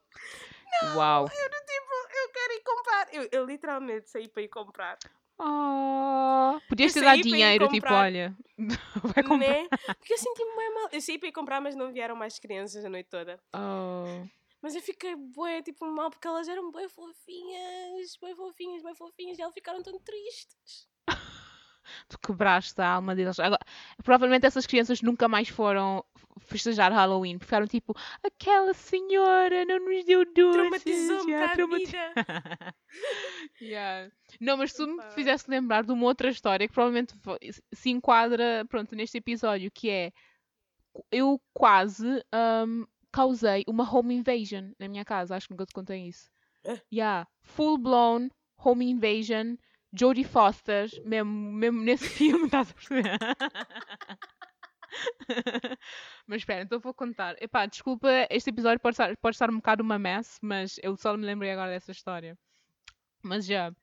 [0.96, 1.24] Uau.
[1.24, 3.08] Eu, do tipo, eu quero ir comprar.
[3.14, 4.98] Eu, eu literalmente saí para ir comprar.
[5.42, 8.36] Oh, podias Eu ter dado dinheiro, tipo, olha,
[9.16, 9.48] vai comprar.
[9.48, 9.68] Né?
[9.98, 10.90] Porque eu senti-me bem mal.
[10.92, 13.40] Eu saí para ir comprar, mas não vieram mais crianças a noite toda.
[13.56, 14.28] Oh,
[14.62, 19.38] Mas eu fiquei bué, tipo, mal, porque elas eram bem fofinhas, bem fofinhas, bem fofinhas,
[19.38, 20.90] e elas ficaram tão tristes.
[22.08, 23.40] tu quebraste a alma deles.
[23.40, 23.60] Agora,
[24.04, 26.04] provavelmente essas crianças nunca mais foram
[26.40, 30.54] festejar Halloween, porque ficaram tipo, aquela senhora não nos deu doces.
[30.54, 32.14] Traumatizou-me yeah, vida.
[33.62, 34.12] Yeah.
[34.40, 37.14] Não, mas se tu me fizesse lembrar de uma outra história que provavelmente
[37.74, 40.12] se enquadra, pronto, neste episódio, que é
[41.12, 46.08] eu quase ahm, causei uma home invasion na minha casa, acho que nunca te contei
[46.08, 46.30] isso.
[46.66, 46.80] Ah.
[46.92, 49.56] Yeah, full blown home invasion,
[49.94, 53.04] Jodie Foster, mesmo, mesmo nesse filme, estás a perceber?
[56.28, 57.36] mas espera, então vou contar.
[57.42, 61.16] Epá, desculpa, este episódio pode estar, pode estar um bocado uma mess, mas eu só
[61.16, 62.38] me lembrei agora dessa história.
[63.24, 63.74] Mas já.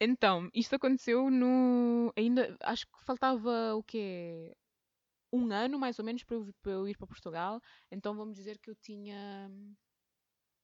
[0.00, 2.12] Então, isto aconteceu no.
[2.16, 2.56] Ainda.
[2.60, 4.54] Acho que faltava o quê?
[5.34, 7.60] Um ano mais ou menos para eu, para eu ir para Portugal.
[7.90, 9.50] Então vamos dizer que eu tinha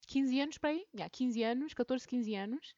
[0.07, 0.85] 15 anos para aí.
[0.95, 2.75] Yeah, 15 anos, 14, 15 anos.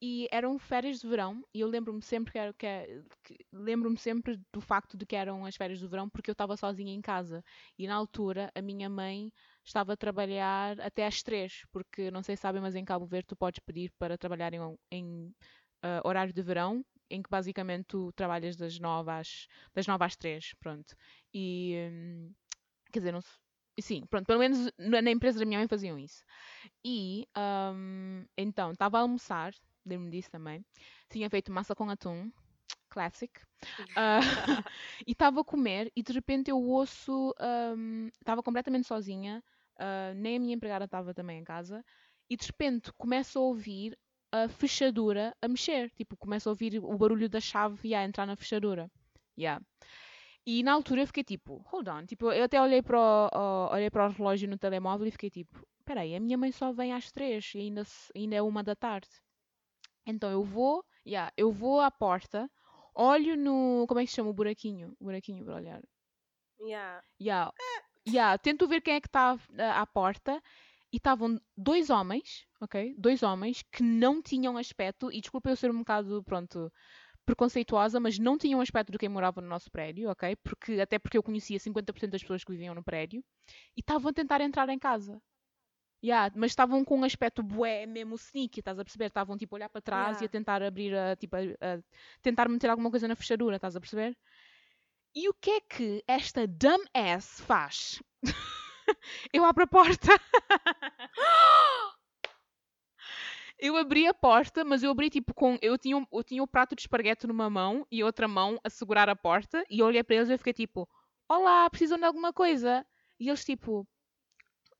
[0.00, 1.42] E eram férias de verão.
[1.54, 5.46] E eu lembro-me sempre que, era, que, que- lembro-me sempre do facto de que eram
[5.46, 7.44] as férias de verão porque eu estava sozinha em casa.
[7.78, 9.32] E na altura a minha mãe
[9.64, 13.28] estava a trabalhar até às três, porque não sei se sabem, mas em Cabo Verde
[13.28, 15.34] tu podes pedir para trabalhar em, em
[15.82, 20.16] ah, horário de verão, em que basicamente tu trabalhas das nove às, das nove às
[20.16, 20.96] três, pronto.
[21.32, 22.32] E, hum,
[22.90, 23.20] quer dizer, não
[23.80, 26.24] sim, pronto, pelo menos na, empresa da minha mãe faziam isso.
[26.84, 27.26] E,
[27.74, 29.54] hum, então, estava a almoçar,
[29.84, 30.64] lembro-me disso também,
[31.10, 32.30] tinha feito massa com atum,
[32.88, 33.40] classic,
[33.96, 34.18] ah,
[35.06, 37.34] e estava a comer e de repente eu ouço,
[37.76, 39.42] hum, estava completamente sozinha,
[39.78, 41.84] ah, nem a minha empregada estava também em casa,
[42.28, 43.98] e de repente começo a ouvir
[44.32, 48.34] a fechadura a mexer, tipo, começo a ouvir o barulho da chave a entrar na
[48.36, 48.90] fechadura.
[49.38, 49.62] Yeah.
[50.46, 53.72] E na altura eu fiquei tipo, hold on, tipo, eu até olhei para o, o-
[53.74, 56.92] olhei para o relógio no telemóvel e fiquei tipo, peraí, a minha mãe só vem
[56.92, 57.82] às três e ainda,
[58.16, 59.08] ainda é uma da tarde.
[60.04, 62.50] Então eu vou, yeah, eu vou à porta,
[62.94, 64.96] olho no, como é que se chama o buraquinho?
[64.98, 65.82] O buraquinho para olhar.
[66.60, 67.02] Yeah.
[67.20, 67.52] Yeah.
[68.08, 69.38] Yeah, tento ver quem é que está
[69.76, 70.42] à porta
[70.92, 72.94] e estavam dois homens, ok?
[72.98, 76.70] Dois homens que não tinham aspecto, e desculpa eu ser um bocado, pronto,
[77.24, 80.36] preconceituosa, mas não tinham aspecto de quem morava no nosso prédio, ok?
[80.36, 83.24] Porque, até porque eu conhecia 50% das pessoas que viviam no prédio
[83.76, 85.20] e estavam a tentar entrar em casa.
[86.04, 89.06] Yeah, mas estavam com um aspecto bué, mesmo sneaky, estás a perceber?
[89.06, 90.32] Estavam tipo a olhar para trás e a Yeah.
[90.32, 91.82] tentar abrir, a, tipo, a, a
[92.20, 94.16] tentar meter alguma coisa na fechadura, estás a perceber?
[95.14, 98.02] E o que é que esta dumbass faz?
[99.32, 100.08] eu abro a porta.
[103.58, 105.56] eu abri a porta, mas eu abri tipo com.
[105.62, 108.70] Eu tinha, um- eu tinha o prato de esparguete numa mão e outra mão a
[108.70, 109.64] segurar a porta.
[109.70, 110.88] E eu olhei para eles e eu fiquei tipo:
[111.28, 112.84] Olá, precisam de alguma coisa?
[113.20, 113.86] E eles tipo: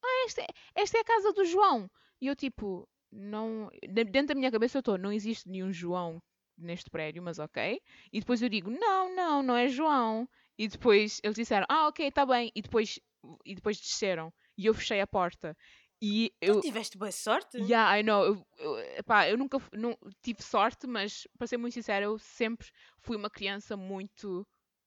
[0.04, 1.90] Ah, esta é, esta é a casa do João.
[2.20, 3.70] E eu tipo: Não.
[3.82, 6.22] de- Dentro da minha cabeça eu estou: Não existe nenhum João
[6.58, 7.80] neste prédio, mas ok.
[8.12, 10.28] E depois eu digo: Não, não, não é João.
[10.58, 12.50] E depois eles disseram: Ah, ok, está bem.
[12.54, 12.98] E depois,
[13.44, 14.32] e depois desceram.
[14.56, 15.56] E eu fechei a porta.
[16.00, 16.56] E eu.
[16.56, 17.56] Tu tiveste boa sorte?
[17.58, 18.24] Yeah, I know.
[18.24, 22.68] Eu, eu, epá, eu nunca não, tive sorte, mas para ser muito sincera, eu sempre
[23.00, 24.44] fui uma criança muito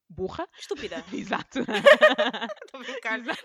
[0.08, 0.46] burra.
[0.58, 1.04] Estúpida.
[1.12, 1.60] Exato.
[2.64, 3.20] Estou a brincar.
[3.20, 3.40] Exato.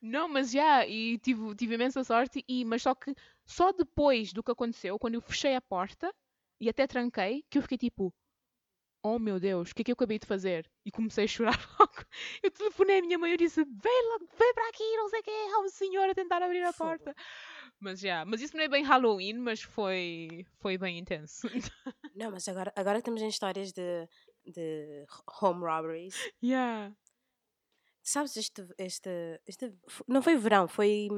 [0.00, 3.14] Não, mas já, e tive, tive imensa sorte, e, mas só que
[3.44, 6.14] só depois do que aconteceu, quando eu fechei a porta
[6.60, 8.14] e até tranquei, que eu fiquei tipo,
[9.06, 10.68] oh meu Deus, o que é que eu acabei de fazer?
[10.84, 12.04] E comecei a chorar logo.
[12.42, 15.22] Eu telefonei à minha mãe e disse, vem logo, vem para aqui, não sei o
[15.22, 17.14] que, há um senhor a tentar abrir a porta.
[17.78, 21.46] Mas já, mas isso não é bem Halloween, mas foi, foi bem intenso.
[22.16, 24.08] Não, mas agora, agora estamos em histórias de,
[24.46, 25.04] de
[25.42, 26.14] home robberies.
[26.42, 26.90] yeah.
[28.02, 29.10] Sabes, este, este,
[29.46, 29.74] este.
[30.08, 31.08] Não foi verão, foi.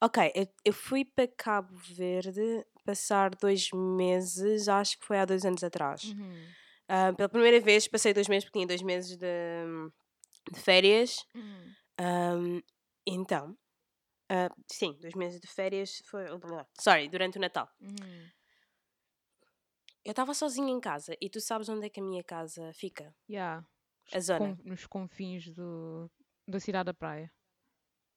[0.00, 5.44] Ok, eu, eu fui para Cabo Verde passar dois meses, acho que foi há dois
[5.44, 6.04] anos atrás.
[6.04, 6.48] Uhum.
[6.88, 9.26] Ah, pela primeira vez passei dois meses, porque tinha dois meses de,
[10.50, 11.24] de férias.
[11.34, 11.74] Uhum.
[11.98, 12.60] Ahm,
[13.06, 13.56] então,
[14.30, 16.24] ah, sim, dois meses de férias foi.
[16.80, 17.68] Sorry, durante o Natal.
[17.80, 18.28] Uhum.
[20.04, 23.14] Eu estava sozinha em casa e tu sabes onde é que a minha casa fica?
[23.28, 23.66] Yeah.
[24.12, 24.56] A zona.
[24.56, 26.10] Com- nos confins do,
[26.46, 27.30] da cidade da praia.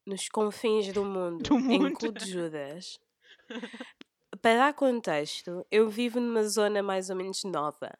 [0.05, 1.93] Nos confins do mundo, Do em mundo.
[1.93, 2.97] Cu de Judas.
[4.41, 7.91] Para dar contexto, eu vivo numa zona mais ou menos nova.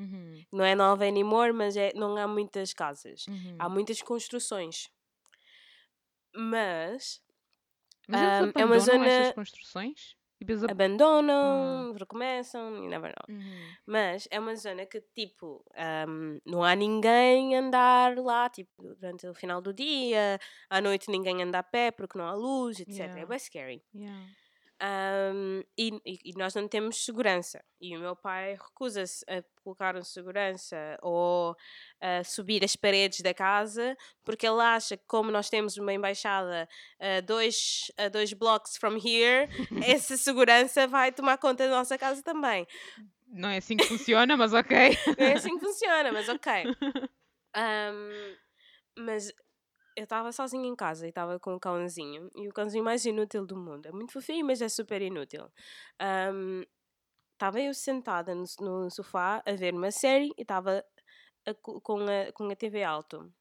[0.00, 0.44] Uhum.
[0.52, 3.26] Não é nova anymore, mas é, não há muitas casas.
[3.28, 3.56] Uhum.
[3.58, 4.88] Há muitas construções.
[6.34, 7.20] Mas
[8.08, 10.16] Mas Ahm, é uma zona- estas construções?
[10.40, 13.36] E ab- abandonam, recomeçam, you never know.
[13.36, 13.68] Uhum.
[13.86, 19.34] Mas é uma zona que, tipo, ahm, não há ninguém andar lá, tipo, durante o
[19.34, 20.38] final do dia,
[20.70, 23.00] à noite ninguém anda a pé porque não há luz, etc.
[23.00, 23.26] É Yeah.
[23.26, 23.84] bem scary.
[23.94, 24.26] Yeah.
[24.82, 27.62] Um, e, e- nós não temos segurança.
[27.80, 31.54] E o meu pai recusa-se a colocar um segurança ou
[32.00, 36.66] a subir as paredes da casa porque ele acha que, como nós temos uma embaixada
[36.98, 39.48] a dois, a dois blocks from here,
[39.84, 42.66] essa segurança vai tomar conta da nossa casa também.
[43.28, 44.76] Não é assim que funciona, mas ok.
[45.18, 46.52] Não é assim que funciona, mas ok.
[47.56, 48.36] Um,
[49.04, 49.32] mas
[49.96, 52.30] eu estava sozinha em casa e estava com o cãozinho.
[52.36, 53.86] E o cãozinho mais inútil do mundo.
[53.86, 55.50] É muito fofinho, mas é super inútil.
[56.32, 56.62] Um,
[57.34, 60.84] Estava eu sentada no, no sofá a ver uma série e estava
[61.62, 63.32] com, a, com a TV alto.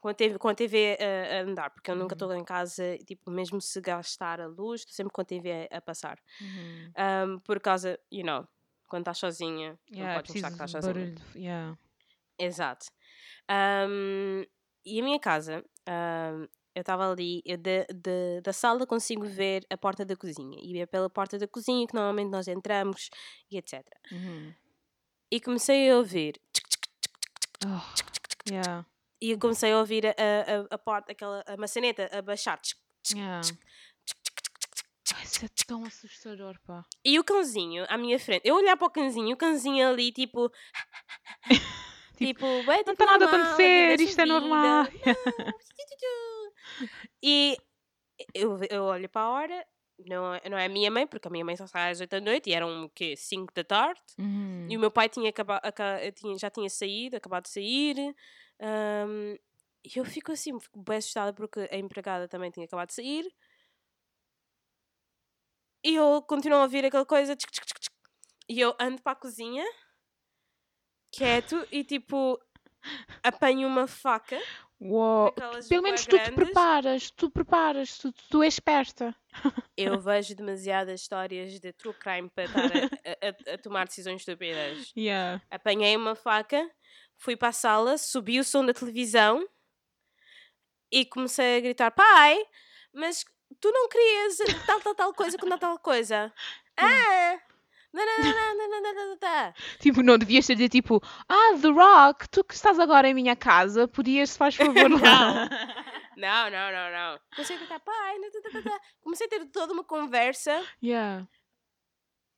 [0.00, 2.16] Com a TV, com a TV a, a andar, porque eu nunca Uhum.
[2.16, 5.76] estou em casa, tipo, mesmo se gastar a luz, estou sempre com a TV a,
[5.76, 6.18] a passar.
[6.40, 6.92] Uhum.
[7.34, 8.48] Um, por causa, you know,
[8.88, 10.94] quando estás sozinha, Yeah, não é podes mostrar que estás sozinha.
[10.94, 11.14] barulho.
[11.14, 11.78] de- Yeah.
[12.38, 12.86] Exato.
[13.50, 14.44] Ahm,
[14.84, 19.66] e a minha casa, ahm, eu estava ali, eu da- da- da sala consigo ver
[19.68, 20.58] a porta da cozinha.
[20.62, 23.10] E é pela porta da cozinha que normalmente nós entramos
[23.50, 23.84] e etc.
[24.12, 24.54] Uhum.
[25.30, 26.40] E comecei a ouvir.
[27.66, 28.86] Oh, yeah.
[29.20, 32.60] E eu comecei a ouvir a, a, a- porta, aquela a maçaneta a baixar.
[33.12, 33.40] Yeah.
[35.22, 36.84] Isso é tão assustador, pá.
[37.04, 40.50] E o cãozinho à minha frente, eu olhar para o cãozinho, o cãozinho ali tipo.
[42.26, 44.84] Tipo, "Ué, Não tipo, está nada a acontecer, isto é normal.
[44.84, 45.00] vida."
[47.22, 47.56] E
[48.34, 49.66] eu, eu olho para a hora,
[50.06, 52.10] não é, não é a minha mãe, porque a minha mãe só sai às 8
[52.10, 53.14] da noite e eram o quê?
[53.16, 54.00] 5 da tarde.
[54.18, 54.66] Uhum.
[54.70, 58.14] E o meu pai tinha acaba, aca- tinha, já tinha saído, acabado de sair.
[58.60, 59.36] ahm,
[59.84, 63.24] e eu fico assim, fico bem assustada porque a empregada também tinha acabado de sair.
[65.84, 67.34] E eu continuo a ouvir aquela coisa.
[67.36, 67.94] tchic, tchic, tchic, tchic.
[68.48, 69.64] E eu ando para a cozinha,
[71.10, 72.40] quieto, e tipo,
[73.22, 74.40] apanho uma faca.
[74.82, 75.30] Uou.
[75.68, 76.34] Pelo menos tu te grandes.
[76.34, 79.14] preparas, tu preparas, tu, tu és esperta.
[79.76, 84.90] Eu vejo demasiadas histórias de true crime para estar a, a- a- tomar decisões estúpidas.
[84.96, 85.42] Yeah.
[85.50, 86.66] Apanhei uma faca,
[87.18, 89.46] fui para a sala, subi o som da televisão
[90.90, 92.42] e comecei a gritar: Pai,
[92.90, 93.24] mas
[93.60, 96.32] tu não querias tal, tal, tal coisa com tal, tal coisa?
[96.78, 97.38] Ah!
[99.80, 103.34] tipo, não devias ter dito tipo, ah, The Rock, tu que estás agora em minha
[103.34, 104.98] casa, podias, se faz favor, não
[106.20, 107.20] não, não, não, não.
[107.34, 108.16] Comecei a gritar, pai,
[109.02, 110.62] comecei a ter toda uma conversa.
[110.82, 111.26] Yeah.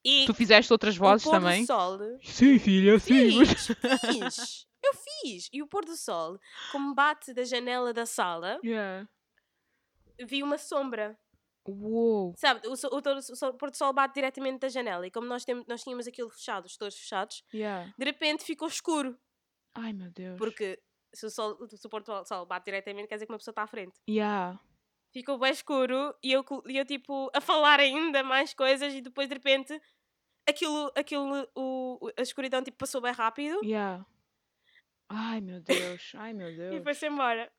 [0.04, 1.66] E tu fizeste outras vozes também?
[1.66, 3.44] Sol, sim, filha, sim.
[3.44, 4.66] Fiz, fiz.
[4.82, 5.48] Eu fiz.
[5.52, 6.40] E o pôr do sol,
[6.72, 9.08] como bate da janela da sala, yeah.
[10.26, 11.16] vi uma sombra.
[11.66, 12.34] Uou.
[12.36, 15.06] Sabe, o, o, o o pôr do sol bate diretamente da janela.
[15.06, 17.92] E como nós, temos, nós tínhamos aquilo fechado, os dois fechados, Yeah.
[17.96, 19.16] de repente ficou escuro.
[19.74, 20.36] Ai, meu Deus.
[20.38, 20.80] Porque
[21.14, 23.52] se o, sol, se o pôr do sol bate diretamente, quer dizer que uma pessoa
[23.52, 24.00] está à frente.
[24.08, 24.58] Yeah.
[25.12, 29.28] Ficou bem escuro e eu, e eu tipo, a falar ainda mais coisas e depois
[29.28, 29.78] de repente
[30.48, 34.04] aquilo, aquilo o, a escuridão tipo, passou bem rápido Yeah.
[35.08, 36.12] Ai, meu Deus.
[36.16, 36.82] Ai, meu e Deus.
[36.82, 37.52] foi-se embora.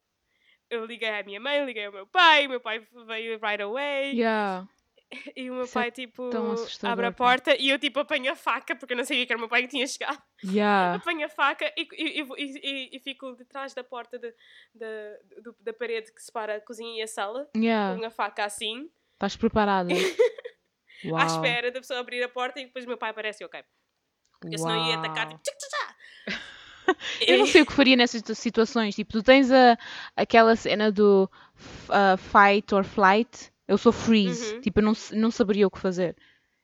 [0.73, 4.13] Eu liguei à minha mãe, liguei ao meu pai, o meu pai veio right away
[4.13, 4.67] Yeah.
[5.35, 6.55] e o meu Isso é pai tipo tão
[6.89, 9.37] abre a porta e eu tipo apanho a faca porque eu não sabia que era
[9.37, 10.19] o meu pai que tinha chegado.
[10.43, 10.95] Yeah.
[11.01, 14.33] Apanho a faca e, e, e, e- fico detrás da porta de,
[14.73, 17.99] da- do- da parede que separa a cozinha e a sala Yeah.
[17.99, 19.89] com a faca assim, Estás preparada?
[21.05, 21.17] Uau.
[21.21, 23.63] à espera da pessoa abrir a porta e depois o meu pai aparece e ok.
[24.41, 25.37] Porque senão ia atacar Uau.
[25.37, 25.92] tipo tchic.
[27.27, 28.95] Eu não sei o que faria nessas situ- situações.
[28.95, 29.77] Tipo, tu tens a,
[30.15, 31.29] aquela cena do
[31.89, 33.51] uh, fight or flight.
[33.67, 34.55] Eu sou freeze.
[34.55, 34.61] Uhum.
[34.61, 36.15] Tipo, eu não, não saberia o que fazer.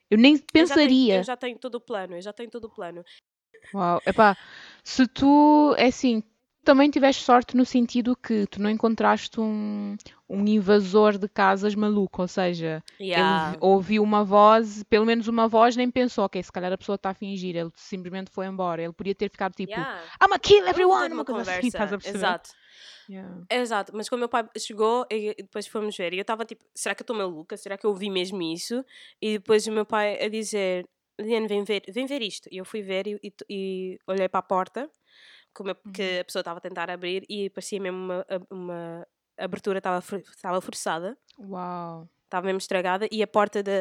[0.10, 1.16] Eu nem Eu já tenho- pensaria.
[1.18, 3.04] Eu já tenho todo o plano, eu já tenho todo o plano.
[3.74, 4.02] Uau.
[4.06, 4.36] Epá,
[4.84, 6.24] se tu, é assim,
[6.70, 9.96] também tiveste sorte no sentido que tu não encontraste um,
[10.30, 12.22] um invasor de casas maluco.
[12.22, 16.52] Ou seja, ele vi- ouviu uma voz, pelo menos uma voz, nem pensou, ok, se
[16.52, 17.56] calhar a pessoa está a fingir.
[17.56, 18.84] Ele simplesmente foi embora.
[18.84, 20.04] Ele podia ter ficado tipo, Yeah.
[20.24, 21.14] I'm a kill everyone.
[21.14, 22.18] Uma coisa assim, estás a perceber?
[22.18, 22.50] Exato.
[23.10, 23.42] Yeah.
[23.50, 26.94] Exato, mas quando meu pai chegou e depois fomos ver, e eu estava tipo, será
[26.94, 27.58] que eu estou maluca?
[27.58, 28.86] Será que eu ouvi mesmo isso?
[29.20, 30.86] E depois o meu pai a dizer,
[31.20, 32.48] Liliane, vem ver, vem ver isto.
[32.52, 34.88] E eu fui ver e, e- e olhei para a porta,
[35.64, 35.92] como Uhum.
[35.92, 39.08] que a pessoa estava a tentar abrir e parecia mesmo uma, uma
[39.38, 42.08] abertura estava estava forçada, Uau.
[42.26, 43.72] estava mesmo estragada, e a porta da,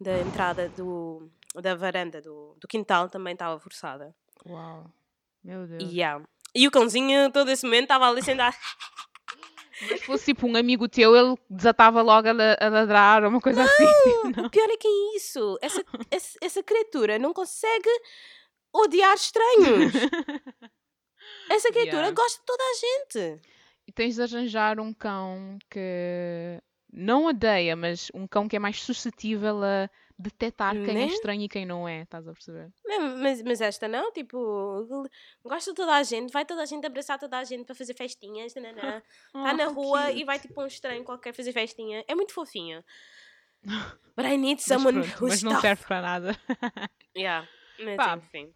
[0.00, 4.14] da entrada do, da varanda do, do quintal também estava forçada.
[4.46, 4.90] Uau.
[5.42, 5.82] Meu Deus.
[5.82, 6.24] E, yeah.
[6.54, 8.54] e o cãozinho, todo esse momento, estava ali sentado.
[9.82, 13.30] Mas se fosse tipo um amigo teu, ele desatava logo a, la- a ladrar ou
[13.30, 13.84] uma coisa assim.
[14.36, 15.58] Não, o pior é que é isso.
[15.62, 17.88] Essa, essa, essa criatura não consegue
[18.74, 19.92] odiar estranhos.
[21.48, 22.14] Essa criatura Yeah.
[22.14, 23.40] gosta de toda a gente.
[23.86, 26.60] E tens de arranjar um cão que
[26.92, 31.02] não odeia, mas um cão que é mais suscetível a detectar quem Né?
[31.04, 32.70] é estranho e quem não é, estás a perceber?
[33.20, 35.08] Mas, mas esta não, tipo,
[35.42, 37.94] gosta de toda a gente, vai toda a gente abraçar toda a gente para fazer
[37.94, 38.98] festinhas, nananã.
[38.98, 39.02] Está
[39.50, 40.18] Ah, na rua cute.
[40.20, 42.04] e vai tipo um estranho qualquer fazer festinha.
[42.06, 42.84] É muito fofinho.
[44.16, 46.36] But I need Mas someone pronto, who's mas não serve para nada.
[47.16, 47.48] Yeah.
[47.82, 48.16] Mas Pá.
[48.18, 48.52] enfim.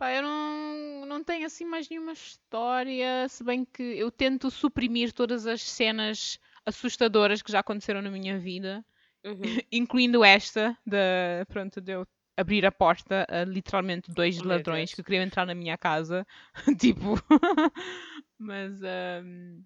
[0.00, 5.12] Pá, eu não, não tenho assim mais nenhuma história, se bem que eu tento suprimir
[5.12, 8.82] todas as cenas assustadoras que já aconteceram na minha vida,
[9.24, 9.42] Uhum.
[9.70, 15.04] incluindo esta, de, pronto, de eu abrir a porta a literalmente dois Oh, ladrões que
[15.04, 16.26] queriam entrar na minha casa,
[16.80, 17.16] tipo,
[18.38, 19.62] mas, um,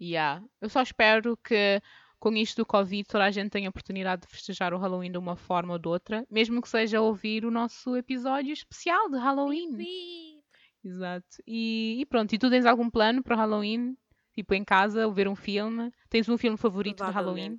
[0.00, 1.80] yeah, eu só espero que
[2.20, 5.18] com isto do Covid toda a gente tenha a oportunidade de festejar o Halloween de
[5.18, 9.74] uma forma ou de outra, mesmo que seja ouvir o nosso episódio especial de Halloween.
[9.74, 10.42] Ui.
[10.84, 11.42] Exato.
[11.46, 13.96] E, e pronto, e tu tens algum plano para Halloween?
[14.32, 15.90] Tipo em casa, ou ver um filme?
[16.08, 17.58] Tens um filme favorito de Halloween?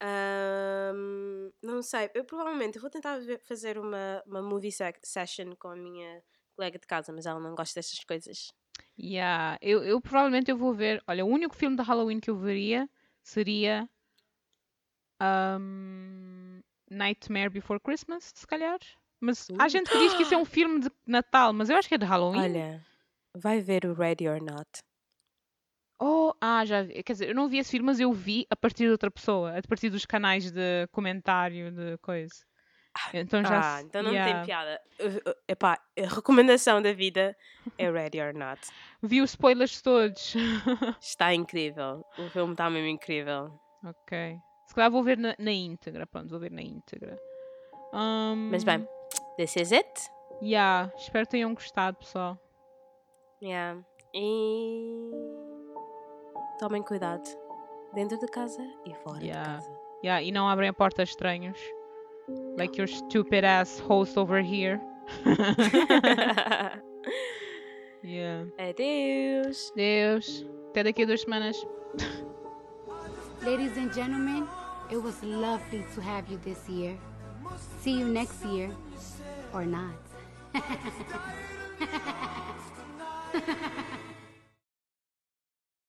[0.00, 5.68] Ahm, não sei, eu provavelmente vou tentar ver- fazer uma, uma movie se- session com
[5.68, 6.22] a minha
[6.56, 8.52] colega de casa, mas ela não gosta dessas coisas.
[8.98, 9.58] Yeah.
[9.60, 11.02] Eu, eu provavelmente eu vou ver.
[11.06, 12.88] Olha, o único filme de Halloween que eu veria
[13.22, 13.88] seria
[15.20, 16.60] um,
[16.90, 18.78] Nightmare Before Christmas, se calhar.
[19.20, 21.88] Mas há gente que diz que isso é um filme de Natal, mas eu acho
[21.88, 22.40] que é de Halloween.
[22.40, 22.86] Olha,
[23.36, 24.68] vai ver o Ready or Not.
[26.00, 27.00] Oh, ah, já vi.
[27.04, 29.56] Quer dizer, eu não vi esse filme, mas eu vi a partir de outra pessoa,
[29.56, 32.34] a partir dos canais de comentário, de coisa.
[33.14, 34.34] Então já Ah, então não yeah.
[34.34, 34.80] tem piada.
[35.00, 37.36] Uh, Epá, a recomendação da vida
[37.78, 38.60] é Ready or Not.
[39.02, 40.34] Vi os spoilers todos.
[41.00, 42.04] Está incrível.
[42.18, 43.58] O filme está mesmo incrível.
[43.84, 44.36] ok.
[44.66, 46.06] Se calhar vou ver na, na íntegra.
[46.06, 47.18] Pronto, vou ver na íntegra.
[47.92, 48.86] Um, Mas bem,
[49.36, 49.88] this is it.
[50.42, 52.38] Yeah, espero que tenham gostado, pessoal.
[53.42, 53.80] Yeah.
[54.14, 55.10] E
[56.58, 57.22] tomem cuidado
[57.94, 59.56] dentro de casa e fora Yeah.
[59.58, 59.80] de casa.
[60.04, 61.58] Yeah, e não abrem a porta a estranhos.
[62.28, 64.80] Like your stupid ass host over here.
[68.02, 68.44] yeah.
[68.58, 69.72] Adeus.
[69.72, 70.44] Adeus.
[70.70, 71.56] Até daqui duas semanas.
[73.44, 74.46] Ladies and gentlemen,
[74.90, 76.96] it was lovely to have you this year.
[77.80, 78.70] See you next year
[79.52, 79.94] or not.